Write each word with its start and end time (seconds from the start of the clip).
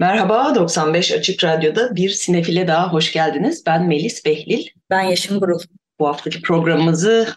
Merhaba, 0.00 0.54
95 0.54 1.12
Açık 1.12 1.44
Radyo'da 1.44 1.96
bir 1.96 2.10
sinefile 2.10 2.68
daha 2.68 2.92
hoş 2.92 3.12
geldiniz. 3.12 3.66
Ben 3.66 3.88
Melis 3.88 4.24
Behlil. 4.24 4.66
Ben 4.90 5.02
Yeşim 5.02 5.40
Burul. 5.40 5.60
Bu 5.98 6.08
haftaki 6.08 6.42
programımızı 6.42 7.28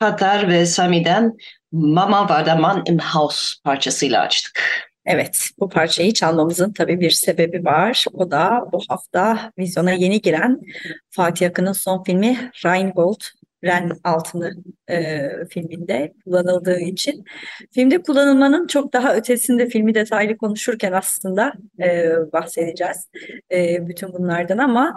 Katar 0.00 0.48
ve 0.48 0.66
Sami'den 0.66 1.36
Mama 1.72 2.28
Vardaman 2.28 2.82
im 2.86 2.98
House 2.98 3.54
parçasıyla 3.64 4.20
açtık. 4.20 4.62
Evet, 5.06 5.50
bu 5.58 5.68
parçayı 5.68 6.12
çalmamızın 6.12 6.72
tabii 6.72 7.00
bir 7.00 7.10
sebebi 7.10 7.64
var. 7.64 8.04
O 8.12 8.30
da 8.30 8.64
bu 8.72 8.80
hafta 8.88 9.52
vizyona 9.58 9.90
yeni 9.90 10.20
giren 10.20 10.60
Fatih 11.10 11.48
Akın'ın 11.48 11.72
son 11.72 12.02
filmi 12.02 12.50
Rheingold 12.64 13.20
Ren 13.64 13.90
altını 14.04 14.54
e, 14.90 15.28
filminde 15.50 16.12
kullanıldığı 16.24 16.80
için. 16.80 17.24
Filmde 17.74 18.02
kullanılmanın 18.02 18.66
çok 18.66 18.92
daha 18.92 19.16
ötesinde 19.16 19.68
filmi 19.68 19.94
detaylı 19.94 20.36
konuşurken 20.36 20.92
aslında 20.92 21.52
e, 21.80 22.12
bahsedeceğiz 22.32 23.08
e, 23.52 23.88
bütün 23.88 24.12
bunlardan 24.12 24.58
ama 24.58 24.96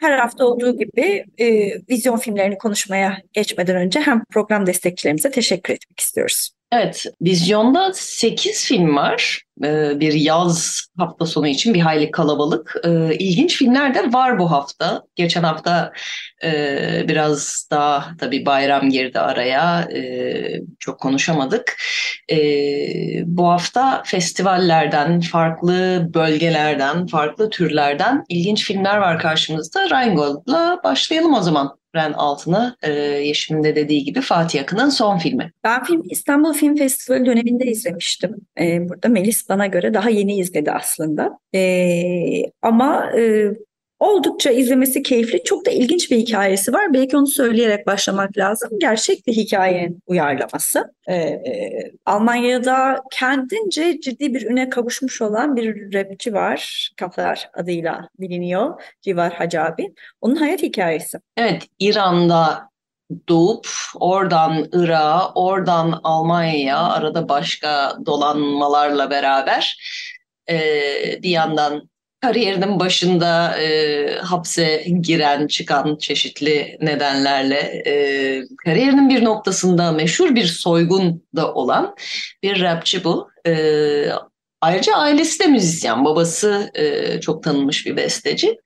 her 0.00 0.18
hafta 0.18 0.46
olduğu 0.46 0.78
gibi 0.78 1.24
e, 1.38 1.46
vizyon 1.90 2.16
filmlerini 2.16 2.58
konuşmaya 2.58 3.18
geçmeden 3.32 3.76
önce 3.76 4.00
hem 4.00 4.24
program 4.24 4.66
destekçilerimize 4.66 5.30
teşekkür 5.30 5.74
etmek 5.74 6.00
istiyoruz. 6.00 6.50
Evet, 6.74 7.06
vizyonda 7.22 7.92
8 7.94 8.64
film 8.64 8.96
var. 8.96 9.42
Ee, 9.64 10.00
bir 10.00 10.12
yaz 10.12 10.86
hafta 10.98 11.26
sonu 11.26 11.48
için 11.48 11.74
bir 11.74 11.80
hayli 11.80 12.10
kalabalık. 12.10 12.76
Ee, 12.84 13.14
ilginç 13.14 13.56
filmler 13.56 13.94
de 13.94 14.12
var 14.12 14.38
bu 14.38 14.50
hafta. 14.50 15.02
Geçen 15.16 15.42
hafta 15.42 15.92
e, 16.44 17.04
biraz 17.08 17.68
daha 17.70 18.10
tabii 18.20 18.46
bayram 18.46 18.90
girdi 18.90 19.20
araya. 19.20 19.80
E, 19.80 20.60
çok 20.78 21.00
konuşamadık. 21.00 21.76
Bu 23.24 23.48
hafta 23.48 24.02
festivallerden, 24.06 25.20
farklı 25.20 26.08
bölgelerden, 26.14 27.06
farklı 27.06 27.50
türlerden 27.50 28.24
ilginç 28.28 28.64
filmler 28.64 28.96
var 28.96 29.18
karşımızda. 29.18 29.90
Rheingold'la 29.90 30.80
başlayalım 30.84 31.34
o 31.34 31.40
zaman. 31.40 31.83
Ren 31.94 32.12
Altın'ı 32.12 32.76
e, 32.82 32.92
Yeşim'in 32.92 33.64
de 33.64 33.76
dediği 33.76 34.04
gibi 34.04 34.20
Fatih 34.20 34.62
Akın'ın 34.62 34.88
son 34.88 35.18
filmi. 35.18 35.52
Ben 35.64 35.84
filmi 35.84 36.04
İstanbul 36.10 36.52
Film 36.52 36.76
Festivali 36.76 37.26
döneminde 37.26 37.64
izlemiştim. 37.64 38.36
E, 38.60 38.88
burada 38.88 39.08
Melis 39.08 39.48
bana 39.48 39.66
göre 39.66 39.94
daha 39.94 40.10
yeni 40.10 40.38
izledi 40.38 40.72
aslında. 40.72 41.38
E, 41.54 41.62
ama 42.62 43.12
e, 43.18 43.52
Oldukça 44.04 44.50
izlemesi 44.50 45.02
keyifli, 45.02 45.44
çok 45.44 45.66
da 45.66 45.70
ilginç 45.70 46.10
bir 46.10 46.16
hikayesi 46.16 46.72
var. 46.72 46.94
Belki 46.94 47.16
onu 47.16 47.26
söyleyerek 47.26 47.86
başlamak 47.86 48.38
lazım. 48.38 48.70
Gerçek 48.80 49.26
bir 49.26 49.32
hikayenin 49.32 50.02
uyarlaması. 50.06 50.94
Ee, 51.08 51.40
Almanya'da 52.06 53.02
kendince 53.12 54.00
ciddi 54.00 54.34
bir 54.34 54.46
üne 54.46 54.68
kavuşmuş 54.68 55.22
olan 55.22 55.56
bir 55.56 55.94
rapçi 55.94 56.34
var. 56.34 56.90
Kaflar 56.96 57.50
adıyla 57.54 58.08
biliniyor. 58.18 58.82
Civar 59.02 59.32
Hacabi. 59.32 59.94
Onun 60.20 60.36
hayat 60.36 60.62
hikayesi. 60.62 61.18
Evet, 61.36 61.62
İran'da 61.78 62.68
doğup 63.28 63.66
oradan 63.94 64.68
Irak'a, 64.72 65.32
oradan 65.34 66.00
Almanya'ya 66.04 66.78
arada 66.78 67.28
başka 67.28 67.96
dolanmalarla 68.06 69.10
beraber 69.10 69.78
e, 70.50 70.58
bir 71.22 71.30
yandan 71.30 71.93
kariyerinin 72.24 72.80
başında 72.80 73.58
e, 73.58 74.18
hapse 74.18 74.84
giren, 75.00 75.46
çıkan 75.46 75.96
çeşitli 75.96 76.78
nedenlerle 76.80 77.82
e, 77.86 77.94
kariyerinin 78.64 79.08
bir 79.08 79.24
noktasında 79.24 79.92
meşhur 79.92 80.34
bir 80.34 80.44
soygun 80.44 81.22
da 81.36 81.54
olan 81.54 81.94
bir 82.42 82.60
rapçi 82.60 83.04
bu. 83.04 83.28
E, 83.46 83.54
ayrıca 84.60 84.94
ailesi 84.94 85.40
de 85.40 85.46
müzisyen, 85.46 86.04
babası 86.04 86.70
e, 86.74 87.20
çok 87.20 87.42
tanınmış 87.42 87.86
bir 87.86 87.96
besteci. 87.96 88.58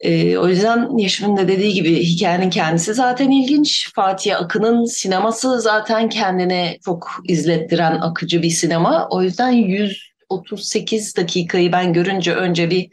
E, 0.00 0.38
o 0.38 0.48
yüzden 0.48 0.98
Yeşim'in 0.98 1.36
de 1.36 1.48
dediği 1.48 1.74
gibi 1.74 2.02
hikayenin 2.02 2.50
kendisi 2.50 2.94
zaten 2.94 3.30
ilginç. 3.30 3.92
Fatih 3.94 4.40
Akın'ın 4.40 4.84
sineması 4.84 5.60
zaten 5.60 6.08
kendine 6.08 6.78
çok 6.84 7.08
izlettiren 7.28 8.00
akıcı 8.00 8.42
bir 8.42 8.50
sinema. 8.50 9.08
O 9.10 9.22
yüzden 9.22 9.50
100 9.50 10.07
38 10.28 11.16
dakikayı 11.16 11.72
ben 11.72 11.92
görünce 11.92 12.34
önce 12.34 12.70
bir 12.70 12.88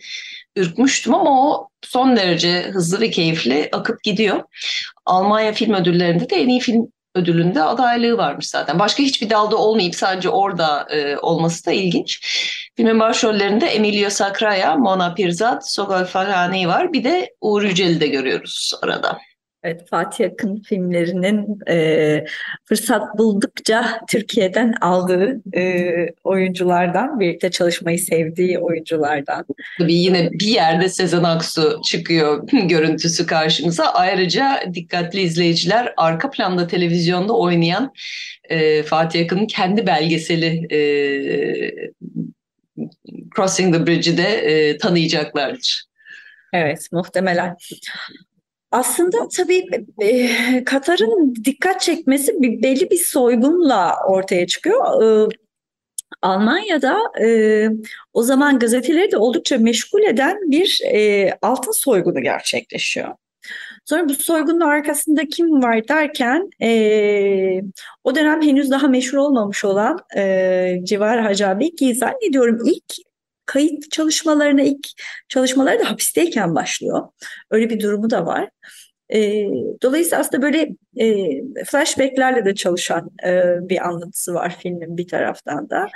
ürkmüştüm 0.55 1.13
ama 1.13 1.49
o 1.49 1.69
son 1.81 2.15
derece 2.15 2.61
hızlı 2.61 3.01
ve 3.01 3.09
keyifli 3.09 3.69
akıp 3.71 4.03
gidiyor. 4.03 4.43
Almanya 5.05 5.53
Film 5.53 5.73
Ödülleri'nde 5.73 6.29
de 6.29 6.35
en 6.35 6.47
iyi 6.47 6.59
film 6.59 6.87
ödülünde 7.15 7.63
adaylığı 7.63 8.17
varmış 8.17 8.47
zaten. 8.47 8.79
Başka 8.79 9.03
hiçbir 9.03 9.29
dalda 9.29 9.57
olmayıp 9.57 9.95
sadece 9.95 10.29
orada 10.29 10.87
e, 10.89 11.17
olması 11.17 11.65
da 11.65 11.71
ilginç. 11.71 12.19
Filmin 12.77 12.99
başrollerinde 12.99 13.65
Emilio 13.65 14.09
Sacraia, 14.09 14.75
Mona 14.75 15.13
Pirzat, 15.13 15.71
Sogol 15.71 16.03
Farhani 16.03 16.67
var. 16.67 16.93
Bir 16.93 17.03
de 17.03 17.29
Uğur 17.41 17.63
Yücel'i 17.63 17.99
de 17.99 18.07
görüyoruz 18.07 18.71
arada. 18.81 19.17
Evet, 19.65 19.89
Fatih 19.89 20.25
Akın 20.25 20.61
filmlerinin 20.61 21.59
e, 21.69 22.25
fırsat 22.65 23.17
buldukça 23.17 23.99
Türkiye'den 24.09 24.73
aldığı 24.81 25.41
e, 25.57 25.91
oyunculardan, 26.23 27.19
birlikte 27.19 27.51
çalışmayı 27.51 27.99
sevdiği 27.99 28.59
oyunculardan. 28.59 29.45
Tabii 29.79 29.93
yine 29.93 30.31
bir 30.31 30.47
yerde 30.47 30.89
Sezen 30.89 31.23
Aksu 31.23 31.81
çıkıyor 31.85 32.47
görüntüsü 32.63 33.25
karşımıza. 33.25 33.85
Ayrıca 33.85 34.63
dikkatli 34.73 35.21
izleyiciler 35.21 35.93
arka 35.97 36.29
planda 36.29 36.67
televizyonda 36.67 37.33
oynayan 37.33 37.93
e, 38.49 38.83
Fatih 38.83 39.25
Akın'ın 39.25 39.47
kendi 39.47 39.87
belgeseli 39.87 40.67
e, 40.75 40.79
Crossing 43.35 43.75
the 43.75 43.87
Bridge'i 43.87 44.17
de 44.17 44.27
e, 44.27 44.77
tanıyacaklardır. 44.77 45.83
Evet, 46.53 46.87
muhtemelen. 46.91 47.55
Aslında 48.75 49.17
tabii 49.37 49.65
e, 50.01 50.63
Katar'ın 50.63 51.35
dikkat 51.45 51.81
çekmesi 51.81 52.41
bir, 52.41 52.63
belli 52.63 52.89
bir 52.89 52.97
soygunla 52.97 53.95
ortaya 54.07 54.47
çıkıyor. 54.47 55.03
E, 55.03 55.29
Almanya'da 56.21 56.99
e, 57.21 57.69
o 58.13 58.23
zaman 58.23 58.59
gazeteleri 58.59 59.11
de 59.11 59.17
oldukça 59.17 59.57
meşgul 59.57 60.03
eden 60.03 60.37
bir 60.51 60.81
e, 60.93 61.29
altın 61.41 61.71
soygunu 61.71 62.21
gerçekleşiyor. 62.21 63.13
Sonra 63.85 64.09
bu 64.09 64.13
soygunun 64.13 64.59
arkasında 64.59 65.25
kim 65.25 65.63
var 65.63 65.87
derken 65.87 66.49
e, 66.61 67.61
o 68.03 68.15
dönem 68.15 68.41
henüz 68.41 68.71
daha 68.71 68.87
meşhur 68.87 69.17
olmamış 69.17 69.65
olan 69.65 69.99
e, 70.17 70.75
Civar 70.83 71.21
Hacabi 71.21 71.75
ki 71.75 71.95
zannediyorum 71.95 72.59
ilk 72.65 72.93
kayıt 73.45 73.91
çalışmalarına 73.91 74.61
ilk 74.61 74.87
çalışmaları 75.29 75.79
da 75.79 75.91
hapisteyken 75.91 76.55
başlıyor. 76.55 77.07
Öyle 77.51 77.69
bir 77.69 77.79
durumu 77.79 78.09
da 78.09 78.25
var. 78.25 78.49
E, 79.13 79.45
dolayısıyla 79.83 80.19
aslında 80.19 80.41
böyle 80.41 80.69
e, 80.97 81.65
flashbacklerle 81.65 82.45
de 82.45 82.55
çalışan 82.55 83.09
e, 83.25 83.43
bir 83.69 83.87
anlatısı 83.87 84.33
var 84.33 84.55
filmin 84.59 84.97
bir 84.97 85.07
taraftan 85.07 85.69
da. 85.69 85.87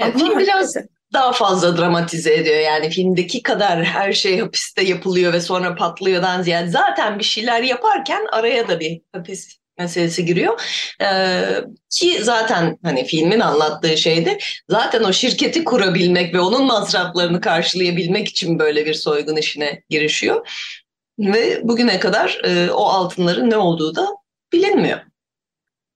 Yani 0.00 0.18
film 0.18 0.38
biraz 0.38 0.76
daha 1.12 1.32
fazla 1.32 1.78
dramatize 1.78 2.34
ediyor. 2.34 2.58
Yani 2.58 2.90
filmdeki 2.90 3.42
kadar 3.42 3.84
her 3.84 4.12
şey 4.12 4.40
hapiste 4.40 4.82
yapılıyor 4.82 5.32
ve 5.32 5.40
sonra 5.40 5.74
patlıyordan 5.74 6.42
ziyade 6.42 6.68
zaten 6.68 7.18
bir 7.18 7.24
şeyler 7.24 7.62
yaparken 7.62 8.26
araya 8.32 8.68
da 8.68 8.80
bir 8.80 9.00
hapis 9.12 9.59
meselesi 9.78 10.24
giriyor. 10.24 10.60
Ee, 11.02 11.42
ki 11.90 12.24
zaten 12.24 12.78
hani 12.82 13.04
filmin 13.04 13.40
anlattığı 13.40 13.96
şeyde 13.96 14.38
zaten 14.68 15.02
o 15.02 15.12
şirketi 15.12 15.64
kurabilmek 15.64 16.34
ve 16.34 16.40
onun 16.40 16.64
masraflarını 16.64 17.40
karşılayabilmek 17.40 18.28
için 18.28 18.58
böyle 18.58 18.86
bir 18.86 18.94
soygun 18.94 19.36
işine 19.36 19.82
girişiyor. 19.90 20.48
Ve 21.18 21.60
bugüne 21.62 22.00
kadar 22.00 22.40
e, 22.44 22.70
o 22.70 22.84
altınların 22.84 23.50
ne 23.50 23.56
olduğu 23.56 23.94
da 23.94 24.08
bilinmiyor. 24.52 24.98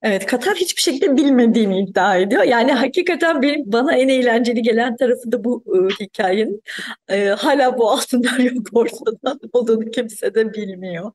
Evet, 0.05 0.27
Katar 0.27 0.55
hiçbir 0.55 0.83
şekilde 0.83 1.17
bilmediğini 1.17 1.83
iddia 1.83 2.17
ediyor. 2.17 2.43
Yani 2.43 2.73
hakikaten 2.73 3.43
benim 3.43 3.73
bana 3.73 3.97
en 3.97 4.09
eğlenceli 4.09 4.63
gelen 4.63 4.97
tarafı 4.97 5.33
da 5.33 5.45
bu 5.45 5.65
e, 5.67 6.05
hikayenin. 6.05 6.63
E, 7.09 7.29
hala 7.29 7.79
bu 7.79 7.91
altınlar 7.91 8.39
yok 8.39 8.67
ortada 8.73 9.39
olduğunu 9.53 9.91
kimse 9.91 10.35
de 10.35 10.55
bilmiyor. 10.55 11.13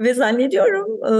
Ve 0.00 0.14
zannediyorum 0.14 1.04
e, 1.04 1.14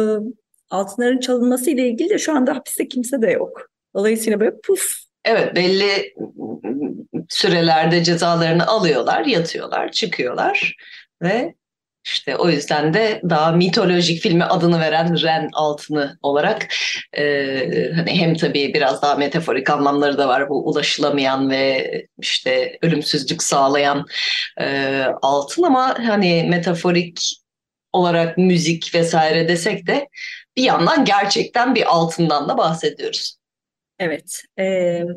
altınların 0.71 1.21
çalınması 1.21 1.71
ile 1.71 1.89
ilgili 1.89 2.11
de 2.11 2.19
şu 2.19 2.37
anda 2.37 2.57
hapiste 2.57 2.89
kimse 2.89 3.23
de 3.23 3.31
yok. 3.31 3.71
Dolayısıyla 3.95 4.41
böyle 4.41 4.61
puf. 4.65 4.87
Evet 5.25 5.57
belli 5.57 6.15
sürelerde 7.29 8.05
cezalarını 8.05 8.67
alıyorlar, 8.67 9.25
yatıyorlar, 9.25 9.93
çıkıyorlar 9.93 10.77
ve 11.23 11.55
işte 12.05 12.37
o 12.37 12.51
yüzden 12.51 12.95
de 12.95 13.21
daha 13.31 13.53
mitolojik 13.53 14.23
filmi 14.23 14.45
adını 14.45 14.81
veren 14.81 15.23
Ren 15.23 15.49
Altını 15.53 16.19
olarak 16.23 16.67
e, 17.17 17.93
hani 17.95 18.21
hem 18.21 18.35
tabii 18.35 18.75
biraz 18.75 19.03
daha 19.03 19.15
metaforik 19.15 19.71
anlamları 19.71 20.19
da 20.19 20.29
var 20.29 20.49
bu 20.49 20.69
ulaşılamayan 20.69 21.51
ve 21.51 21.91
işte 22.21 22.79
ölümsüzlük 22.83 23.43
sağlayan 23.43 24.07
e, 24.61 25.03
altın 25.23 25.63
ama 25.63 25.95
hani 26.07 26.47
metaforik 26.51 27.21
olarak 27.93 28.39
müzik 28.39 28.95
vesaire 28.95 29.49
desek 29.49 29.87
de 29.87 30.09
bir 30.57 30.63
yandan 30.63 31.05
gerçekten 31.05 31.75
bir 31.75 31.95
altından 31.95 32.49
da 32.49 32.59
bahsediyoruz. 32.59 33.37
Evet, 33.99 34.43
e, 34.59 34.65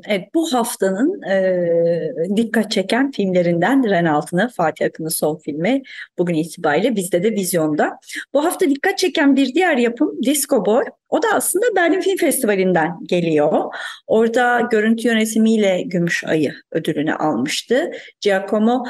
evet 0.07 0.33
bu 0.33 0.53
haftanın 0.53 1.21
e, 1.21 2.37
dikkat 2.37 2.71
çeken 2.71 3.11
filmlerinden 3.11 3.89
Ren 3.89 4.05
Altın'ı, 4.05 4.49
Fatih 4.49 4.85
Akın'ın 4.85 5.09
son 5.09 5.37
filmi 5.37 5.81
bugün 6.17 6.33
itibariyle 6.33 6.95
bizde 6.95 7.23
de 7.23 7.31
vizyonda. 7.31 7.99
Bu 8.33 8.45
hafta 8.45 8.69
dikkat 8.69 8.97
çeken 8.97 9.35
bir 9.35 9.53
diğer 9.53 9.77
yapım 9.77 10.23
Disco 10.23 10.65
Boy. 10.65 10.83
O 11.09 11.23
da 11.23 11.27
aslında 11.33 11.65
Berlin 11.75 12.01
Film 12.01 12.17
Festivali'nden 12.17 12.97
geliyor. 13.03 13.63
Orada 14.07 14.61
görüntü 14.71 15.07
yönetimiyle 15.07 15.81
Gümüş 15.81 16.23
Ayı 16.23 16.53
ödülünü 16.71 17.13
almıştı. 17.13 17.91
Giacomo 18.21 18.83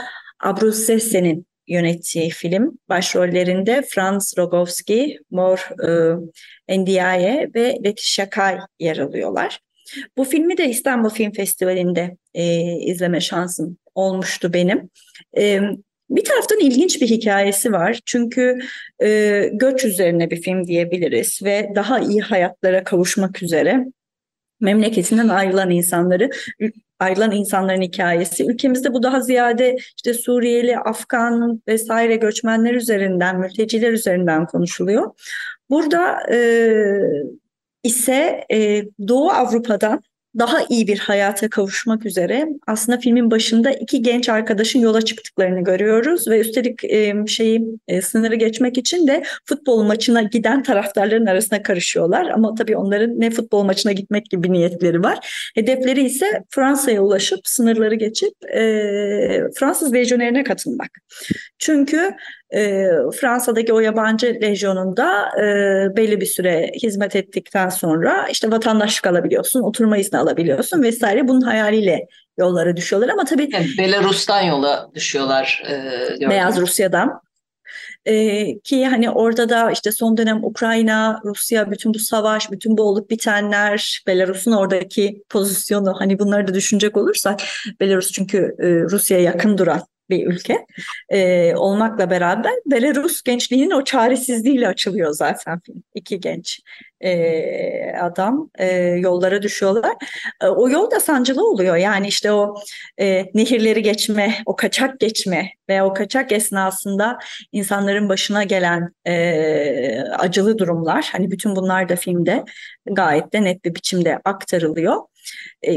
Abruzzesi'nin 0.43 1.48
yönettiği 1.69 2.29
film. 2.29 2.79
Başrollerinde 2.89 3.81
Franz 3.89 4.33
Rogowski, 4.37 5.19
Mor 5.31 5.69
e, 6.67 6.77
Ndiaye 6.79 7.49
ve 7.55 7.77
Letitia 7.83 8.29
Kay 8.29 8.57
yer 8.79 8.97
alıyorlar. 8.97 9.59
Bu 10.17 10.23
filmi 10.23 10.57
de 10.57 10.69
İstanbul 10.69 11.09
Film 11.09 11.31
Festivali'nde 11.31 12.17
e, 12.33 12.61
izleme 12.79 13.21
şansım 13.21 13.77
olmuştu 13.95 14.53
benim. 14.53 14.89
E, 15.37 15.59
bir 16.09 16.23
taraftan 16.23 16.59
ilginç 16.59 17.01
bir 17.01 17.07
hikayesi 17.07 17.71
var. 17.71 17.99
Çünkü 18.05 18.59
e, 19.03 19.49
göç 19.53 19.85
üzerine 19.85 20.31
bir 20.31 20.41
film 20.41 20.67
diyebiliriz 20.67 21.39
ve 21.43 21.69
daha 21.75 21.99
iyi 21.99 22.21
hayatlara 22.21 22.83
kavuşmak 22.83 23.43
üzere 23.43 23.85
memleketinden 24.61 25.27
ayrılan 25.29 25.69
insanları 25.69 26.29
ayrılan 26.99 27.31
insanların 27.31 27.81
hikayesi. 27.81 28.45
Ülkemizde 28.45 28.93
bu 28.93 29.03
daha 29.03 29.21
ziyade 29.21 29.77
işte 29.95 30.13
Suriyeli, 30.13 30.77
Afgan 30.77 31.61
vesaire 31.67 32.15
göçmenler 32.15 32.73
üzerinden, 32.73 33.39
mülteciler 33.39 33.91
üzerinden 33.91 34.45
konuşuluyor. 34.45 35.11
Burada 35.69 36.33
e, 36.33 36.39
ise 37.83 38.45
e, 38.51 38.83
Doğu 39.07 39.29
Avrupa'dan 39.29 40.01
daha 40.37 40.57
iyi 40.69 40.87
bir 40.87 40.99
hayata 40.99 41.49
kavuşmak 41.49 42.05
üzere 42.05 42.47
aslında 42.67 42.97
filmin 42.97 43.31
başında 43.31 43.71
iki 43.71 44.01
genç 44.01 44.29
arkadaşın 44.29 44.79
yola 44.79 45.01
çıktıklarını 45.01 45.63
görüyoruz 45.63 46.27
ve 46.27 46.39
üstelik 46.39 46.83
e, 46.83 47.27
şeyi 47.27 47.61
e, 47.87 48.01
sınırı 48.01 48.35
geçmek 48.35 48.77
için 48.77 49.07
de 49.07 49.23
futbol 49.45 49.83
maçına 49.83 50.21
giden 50.21 50.63
taraftarların 50.63 51.25
arasına 51.25 51.63
karışıyorlar 51.63 52.29
ama 52.29 52.55
tabii 52.55 52.77
onların 52.77 53.19
ne 53.19 53.29
futbol 53.29 53.63
maçına 53.63 53.91
gitmek 53.91 54.25
gibi 54.25 54.51
niyetleri 54.51 55.03
var. 55.03 55.51
Hedefleri 55.55 56.03
ise 56.03 56.43
Fransa'ya 56.49 57.01
ulaşıp 57.01 57.39
sınırları 57.43 57.95
geçip 57.95 58.33
e, 58.55 59.41
Fransız 59.59 59.93
lejyonerine 59.93 60.43
katılmak. 60.43 60.89
Çünkü 61.59 62.11
e, 62.55 62.87
Fransa'daki 63.21 63.73
o 63.73 63.79
yabancı 63.79 64.37
lejyonunda 64.41 65.31
e, 65.37 65.43
belli 65.97 66.21
bir 66.21 66.25
süre 66.25 66.71
hizmet 66.83 67.15
ettikten 67.15 67.69
sonra 67.69 68.27
işte 68.31 68.51
vatandaşlık 68.51 69.07
alabiliyorsun, 69.07 69.61
oturma 69.61 69.97
izni 69.97 70.19
alabiliyorsun 70.19 70.83
vesaire. 70.83 71.27
Bunun 71.27 71.41
hayaliyle 71.41 72.07
yollara 72.37 72.77
düşüyorlar 72.77 73.09
ama 73.09 73.25
tabii... 73.25 73.49
Yani 73.53 73.67
Belarus'tan 73.77 74.41
yola 74.41 74.89
düşüyorlar. 74.95 75.63
E, 76.21 76.29
Beyaz 76.29 76.57
Rusya'dan. 76.61 77.21
Ee, 78.05 78.59
ki 78.59 78.85
hani 78.85 79.09
orada 79.09 79.49
da 79.49 79.71
işte 79.71 79.91
son 79.91 80.17
dönem 80.17 80.43
Ukrayna, 80.43 81.21
Rusya, 81.25 81.71
bütün 81.71 81.93
bu 81.93 81.99
savaş, 81.99 82.51
bütün 82.51 82.77
bu 82.77 82.83
olup 82.83 83.09
bitenler, 83.09 84.03
Belarus'un 84.07 84.51
oradaki 84.51 85.23
pozisyonu 85.29 85.93
hani 85.99 86.19
bunları 86.19 86.47
da 86.47 86.53
düşünecek 86.53 86.97
olursak 86.97 87.41
Belarus 87.79 88.11
çünkü 88.11 88.55
e, 88.59 88.67
Rusya'ya 88.67 89.23
yakın 89.23 89.57
duran 89.57 89.81
bir 90.09 90.27
ülke 90.27 90.65
e, 91.09 91.53
olmakla 91.55 92.09
beraber 92.09 92.53
Belarus 92.65 93.21
gençliğinin 93.21 93.71
o 93.71 93.83
çaresizliğiyle 93.83 94.67
açılıyor 94.67 95.11
zaten 95.11 95.59
film. 95.59 95.83
İki 95.95 96.19
genç 96.19 96.61
e, 97.01 97.93
adam 98.01 98.49
e, 98.59 98.67
yollara 98.77 99.41
düşüyorlar. 99.41 99.93
E, 100.41 100.47
o 100.47 100.69
yol 100.69 100.91
da 100.91 100.99
sancılı 100.99 101.49
oluyor. 101.49 101.75
Yani 101.75 102.07
işte 102.07 102.31
o 102.31 102.55
e, 102.99 103.25
nehirleri 103.33 103.81
geçme, 103.81 104.35
o 104.45 104.55
kaçak 104.55 104.99
geçme 104.99 105.51
ve 105.69 105.83
o 105.83 105.93
kaçak 105.93 106.31
esnasında 106.31 107.19
insanların 107.51 108.09
başına 108.09 108.43
gelen 108.43 108.93
e, 109.05 110.01
acılı 110.01 110.57
durumlar. 110.57 111.09
Hani 111.11 111.31
bütün 111.31 111.55
bunlar 111.55 111.89
da 111.89 111.95
filmde 111.95 112.43
gayet 112.85 113.33
de 113.33 113.43
net 113.43 113.65
bir 113.65 113.75
biçimde 113.75 114.19
aktarılıyor. 114.25 114.95
E, 115.67 115.71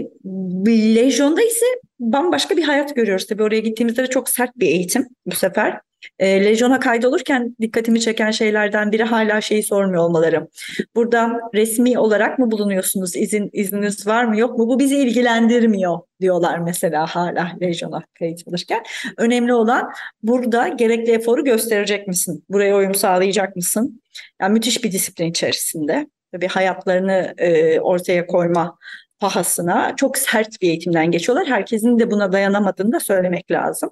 Lejyon'da 0.94 1.42
ise 1.42 1.66
bambaşka 2.00 2.56
bir 2.56 2.62
hayat 2.62 2.96
görüyoruz. 2.96 3.26
Tabii 3.26 3.42
oraya 3.42 3.60
gittiğimizde 3.60 4.02
de 4.02 4.06
çok 4.06 4.28
sert 4.28 4.56
bir 4.56 4.66
eğitim 4.66 5.08
bu 5.26 5.34
sefer. 5.34 5.80
E, 6.18 6.44
Lejyon'a 6.44 6.80
kaydolurken 6.80 7.56
dikkatimi 7.60 8.00
çeken 8.00 8.30
şeylerden 8.30 8.92
biri 8.92 9.02
hala 9.02 9.40
şeyi 9.40 9.62
sormuyor 9.62 10.02
olmaları. 10.02 10.48
Burada 10.94 11.40
resmi 11.54 11.98
olarak 11.98 12.38
mı 12.38 12.50
bulunuyorsunuz? 12.50 13.16
İzin, 13.16 13.50
izniniz 13.52 14.06
var 14.06 14.24
mı 14.24 14.38
yok 14.38 14.58
mu? 14.58 14.68
Bu 14.68 14.78
bizi 14.78 14.96
ilgilendirmiyor 14.96 15.98
diyorlar 16.20 16.58
mesela 16.58 17.06
hala 17.06 17.52
Lejyon'a 17.62 18.02
kayıt 18.18 18.48
alırken. 18.48 18.82
Önemli 19.16 19.54
olan 19.54 19.90
burada 20.22 20.68
gerekli 20.68 21.12
eforu 21.12 21.44
gösterecek 21.44 22.08
misin? 22.08 22.44
Buraya 22.48 22.76
uyum 22.76 22.94
sağlayacak 22.94 23.56
mısın? 23.56 24.02
Yani 24.40 24.52
müthiş 24.52 24.84
bir 24.84 24.92
disiplin 24.92 25.30
içerisinde. 25.30 26.06
Tabii 26.32 26.46
hayatlarını 26.46 27.34
e, 27.38 27.80
ortaya 27.80 28.26
koyma 28.26 28.78
pahasına 29.22 29.96
çok 29.96 30.18
sert 30.18 30.62
bir 30.62 30.68
eğitimden 30.68 31.10
geçiyorlar. 31.10 31.46
Herkesin 31.46 31.98
de 31.98 32.10
buna 32.10 32.32
dayanamadığını 32.32 32.92
da 32.92 33.00
söylemek 33.00 33.50
lazım. 33.50 33.90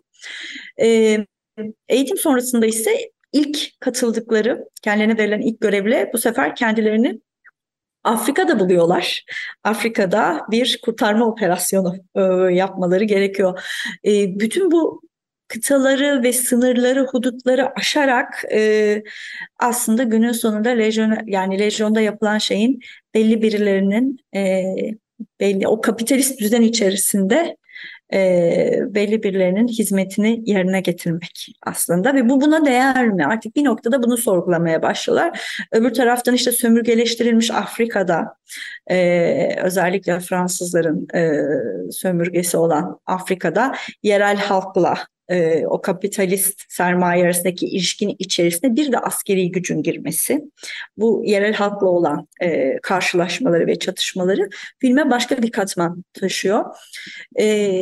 E, 0.81 1.19
eğitim 1.89 2.17
sonrasında 2.17 2.67
ise 2.67 3.11
ilk 3.33 3.81
katıldıkları, 3.81 4.69
kendilerine 4.83 5.19
verilen 5.19 5.41
ilk 5.41 5.61
görevle 5.61 6.11
bu 6.13 6.19
sefer 6.19 6.57
kendilerini 6.57 7.21
Afrika'da 8.05 8.61
buluyorlar. 8.61 9.25
Afrika'da 9.65 10.41
bir 10.51 10.81
kurtarma 10.85 11.27
operasyonu 11.27 11.97
e, 12.15 12.21
yapmaları 12.55 13.05
gerekiyor. 13.05 13.63
E, 14.07 14.41
bütün 14.41 14.71
bu 14.71 15.03
kıtaları 15.49 16.23
ve 16.23 16.33
sınırları, 16.33 17.07
hudutları 17.07 17.79
aşarak 17.79 18.45
e, 18.53 19.03
aslında 19.59 20.03
günün 20.03 20.33
sonunda 20.33 20.69
lejyon 20.69 21.19
yani 21.27 21.59
lejyonda 21.59 22.01
yapılan 22.01 22.39
şeyin 22.39 22.81
belli 23.15 23.43
birilerinin 23.43 24.19
e, 24.37 24.65
belli 25.41 25.69
o 25.69 25.81
kapitalist 25.81 26.41
düzen 26.41 26.63
içerisinde 26.63 27.57
e, 28.13 28.81
belli 28.89 29.23
birilerinin 29.23 29.69
hizmetini 29.69 30.43
yerine 30.47 30.81
getirmek 30.81 31.47
aslında 31.67 32.15
ve 32.15 32.29
bu 32.29 32.41
buna 32.41 32.67
değer 32.67 33.09
mi? 33.09 33.27
Artık 33.27 33.57
bir 33.57 33.65
noktada 33.65 34.03
bunu 34.03 34.17
sorgulamaya 34.17 34.83
başlıyorlar. 34.83 35.41
Öbür 35.73 35.95
taraftan 35.95 36.35
işte 36.35 36.53
sömürgeleştirilmiş 36.53 37.51
Afrika'da 37.51 38.35
e, 38.91 39.57
özellikle 39.63 40.21
Fransızların 40.21 41.09
e, 41.15 41.33
sömürgesi 41.93 42.57
olan 42.57 42.99
Afrika'da 43.07 43.75
yerel 44.03 44.37
halkla 44.37 44.95
e, 45.31 45.67
o 45.67 45.81
kapitalist 45.81 46.63
sermaye 46.69 47.25
arasındaki 47.25 47.67
ilişkinin 47.67 48.17
içerisinde 48.19 48.77
bir 48.77 48.93
de 48.93 48.99
askeri 48.99 49.51
gücün 49.51 49.83
girmesi, 49.83 50.45
bu 50.97 51.23
yerel 51.27 51.55
halkla 51.55 51.87
olan 51.87 52.29
e, 52.43 52.79
karşılaşmaları 52.83 53.67
ve 53.67 53.79
çatışmaları 53.79 54.49
filme 54.79 55.11
başka 55.11 55.43
bir 55.43 55.51
katman 55.51 56.05
taşıyor. 56.13 56.65
E, 57.41 57.81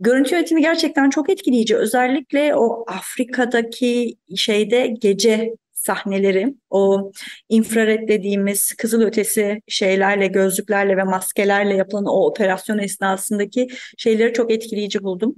görüntü 0.00 0.34
yönetimi 0.34 0.60
gerçekten 0.60 1.10
çok 1.10 1.30
etkileyici. 1.30 1.76
Özellikle 1.76 2.54
o 2.54 2.84
Afrika'daki 2.88 4.16
şeyde 4.36 4.86
gece 5.00 5.54
sahneleri, 5.80 6.54
o 6.70 7.12
infrared 7.48 8.08
dediğimiz 8.08 8.74
kızıl 8.74 9.02
ötesi 9.02 9.62
şeylerle, 9.68 10.26
gözlüklerle 10.26 10.96
ve 10.96 11.04
maskelerle 11.04 11.74
yapılan 11.74 12.04
o 12.06 12.26
operasyon 12.26 12.78
esnasındaki 12.78 13.68
şeyleri 13.98 14.32
çok 14.32 14.50
etkileyici 14.50 15.02
buldum. 15.02 15.34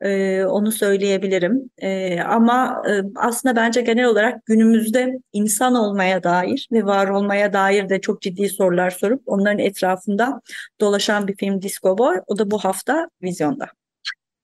Ee, 0.00 0.44
onu 0.44 0.72
söyleyebilirim. 0.72 1.70
Ee, 1.78 2.20
ama 2.20 2.82
e, 2.88 3.02
aslında 3.16 3.56
bence 3.56 3.80
genel 3.80 4.04
olarak 4.04 4.46
günümüzde 4.46 5.18
insan 5.32 5.74
olmaya 5.74 6.22
dair 6.22 6.68
ve 6.72 6.84
var 6.84 7.08
olmaya 7.08 7.52
dair 7.52 7.88
de 7.88 8.00
çok 8.00 8.22
ciddi 8.22 8.48
sorular 8.48 8.90
sorup 8.90 9.22
onların 9.26 9.58
etrafında 9.58 10.40
dolaşan 10.80 11.28
bir 11.28 11.36
film 11.36 11.62
Disco 11.62 11.98
Boy. 11.98 12.16
O 12.26 12.38
da 12.38 12.50
bu 12.50 12.58
hafta 12.58 13.08
vizyonda. 13.22 13.66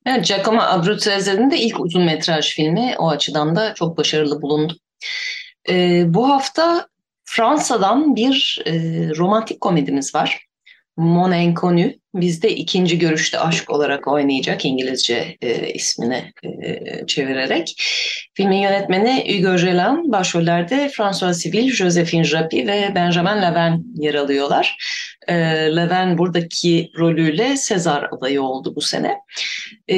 Evet, 0.07 0.27
Giacomo 0.29 0.61
Abruzzesi'nin 0.61 1.51
de 1.51 1.59
ilk 1.59 1.81
uzun 1.81 2.05
metraj 2.05 2.55
filmi 2.55 2.95
o 2.99 3.09
açıdan 3.09 3.57
da 3.57 3.75
çok 3.75 3.97
başarılı 3.97 4.43
bulundu. 4.43 4.77
Ee, 5.69 6.05
bu 6.07 6.29
hafta 6.29 6.87
Fransa'dan 7.25 8.17
bir 8.17 8.63
e, 8.67 8.73
romantik 9.17 9.61
komedimiz 9.61 10.15
var. 10.15 10.47
Mon 10.97 11.33
Inconnu 11.33 11.91
bizde 12.15 12.51
ikinci 12.57 12.99
görüşte 12.99 13.39
aşk 13.39 13.71
olarak 13.71 14.09
oynayacak 14.09 14.65
İngilizce 14.65 15.37
e, 15.43 15.73
ismini 15.73 16.33
e, 16.45 17.07
çevirerek. 17.07 17.83
Filmin 18.35 18.57
yönetmeni 18.57 19.25
Hugo 19.29 19.57
Gelan, 19.57 20.13
başrollerde 20.13 20.89
François 20.89 21.43
Civil, 21.43 21.73
Josephine 21.73 22.25
Japy 22.25 22.67
ve 22.67 22.93
Benjamin 22.95 23.43
Leven 23.43 23.85
yer 23.95 24.15
alıyorlar. 24.15 24.77
E, 25.29 25.35
Leven 25.77 26.19
buradaki 26.19 26.91
rolüyle 26.99 27.57
Sezar 27.57 28.09
adayı 28.13 28.43
oldu 28.43 28.73
bu 28.77 28.81
sene. 28.81 29.17
E, 29.91 29.97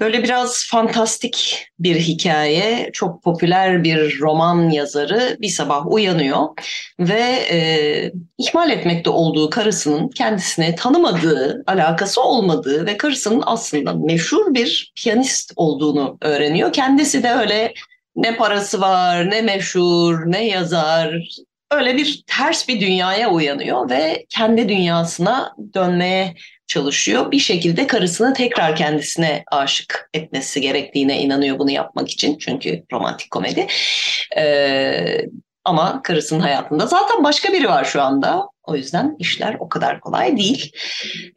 böyle 0.00 0.22
biraz 0.22 0.66
fantastik 0.70 1.66
bir 1.78 1.96
hikaye, 1.96 2.90
çok 2.92 3.22
popüler 3.22 3.84
bir 3.84 4.20
roman 4.20 4.70
yazarı 4.70 5.36
bir 5.40 5.48
sabah 5.48 5.86
uyanıyor 5.86 6.48
ve 6.98 7.46
e, 7.50 7.58
ihmal 8.38 8.70
etmekte 8.70 9.10
olduğu 9.10 9.50
karısının 9.50 10.08
kendisine 10.08 10.74
tanımadığı, 10.74 11.41
alakası 11.66 12.22
olmadığı 12.22 12.86
ve 12.86 12.96
karısının 12.96 13.42
aslında 13.46 13.94
meşhur 13.94 14.54
bir 14.54 14.92
piyanist 14.96 15.52
olduğunu 15.56 16.18
öğreniyor. 16.20 16.72
Kendisi 16.72 17.22
de 17.22 17.32
öyle 17.32 17.74
ne 18.16 18.36
parası 18.36 18.80
var, 18.80 19.30
ne 19.30 19.42
meşhur, 19.42 20.22
ne 20.26 20.46
yazar, 20.46 21.14
öyle 21.70 21.96
bir 21.96 22.22
ters 22.26 22.68
bir 22.68 22.80
dünyaya 22.80 23.30
uyanıyor 23.30 23.90
ve 23.90 24.26
kendi 24.28 24.68
dünyasına 24.68 25.54
dönmeye 25.74 26.34
çalışıyor. 26.66 27.30
Bir 27.30 27.38
şekilde 27.38 27.86
karısını 27.86 28.34
tekrar 28.34 28.76
kendisine 28.76 29.44
aşık 29.52 30.10
etmesi 30.14 30.60
gerektiğine 30.60 31.20
inanıyor 31.20 31.58
bunu 31.58 31.70
yapmak 31.70 32.10
için. 32.10 32.38
Çünkü 32.38 32.84
romantik 32.92 33.30
komedi. 33.30 33.66
Ee, 34.36 35.26
ama 35.64 36.02
karısının 36.02 36.40
hayatında 36.40 36.86
zaten 36.86 37.24
başka 37.24 37.52
biri 37.52 37.68
var 37.68 37.84
şu 37.84 38.02
anda. 38.02 38.51
O 38.64 38.76
yüzden 38.76 39.16
işler 39.18 39.56
o 39.60 39.68
kadar 39.68 40.00
kolay 40.00 40.36
değil. 40.36 40.72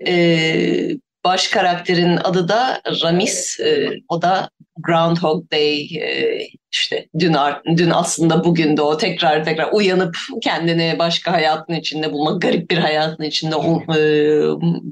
Ee, 0.07 0.89
baş 1.23 1.47
karakterin 1.47 2.17
adı 2.17 2.47
da 2.47 2.81
Ramis. 3.03 3.59
Ee, 3.59 3.89
o 4.09 4.21
da 4.21 4.49
Groundhog 4.77 5.51
Day 5.51 5.81
e, 5.81 6.39
işte 6.75 7.07
dün 7.19 7.35
dün 7.77 7.89
aslında 7.89 8.43
bugün 8.43 8.77
de 8.77 8.81
o 8.81 8.97
tekrar 8.97 9.45
tekrar 9.45 9.69
uyanıp 9.71 10.17
kendini 10.41 10.95
başka 10.99 11.33
hayatın 11.33 11.73
içinde 11.73 12.13
bulmak, 12.13 12.41
garip 12.41 12.71
bir 12.71 12.77
hayatın 12.77 13.23
içinde 13.23 13.55
e, 13.55 13.99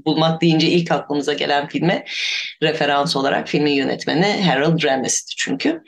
bulmak 0.05 0.41
deyince 0.41 0.67
ilk 0.67 0.91
aklımıza 0.91 1.33
gelen 1.33 1.67
filme 1.67 2.05
referans 2.63 3.15
olarak 3.15 3.47
filmin 3.47 3.71
yönetmeni 3.71 4.43
Harold 4.43 4.83
Ramis'ti 4.83 5.35
çünkü. 5.37 5.81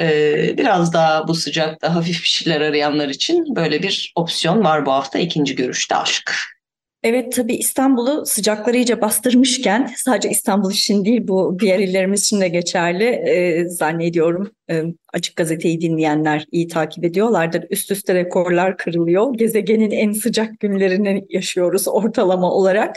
E, 0.00 0.58
biraz 0.58 0.92
daha 0.92 1.28
bu 1.28 1.34
sıcakta 1.34 1.94
hafif 1.94 2.22
bir 2.22 2.28
şeyler 2.28 2.60
arayanlar 2.60 3.08
için 3.08 3.56
böyle 3.56 3.82
bir 3.82 4.12
opsiyon 4.16 4.64
var 4.64 4.86
bu 4.86 4.92
hafta 4.92 5.18
ikinci 5.18 5.56
görüşte 5.56 5.96
aşk. 5.96 6.59
Evet 7.02 7.32
tabii 7.32 7.54
İstanbul'u 7.54 8.26
sıcakları 8.26 8.76
iyice 8.76 9.00
bastırmışken 9.00 9.90
sadece 9.96 10.30
İstanbul 10.30 10.72
için 10.72 11.04
değil 11.04 11.28
bu 11.28 11.56
diğer 11.60 11.78
illerimiz 11.78 12.20
için 12.22 12.40
de 12.40 12.48
geçerli 12.48 13.04
e, 13.04 13.68
zannediyorum. 13.68 14.50
E, 14.70 14.82
açık 15.12 15.36
gazeteyi 15.36 15.80
dinleyenler 15.80 16.44
iyi 16.52 16.68
takip 16.68 17.04
ediyorlardır. 17.04 17.64
Üst 17.70 17.90
üste 17.90 18.14
rekorlar 18.14 18.76
kırılıyor. 18.76 19.34
Gezegenin 19.34 19.90
en 19.90 20.12
sıcak 20.12 20.60
günlerini 20.60 21.26
yaşıyoruz 21.30 21.88
ortalama 21.88 22.52
olarak. 22.52 22.96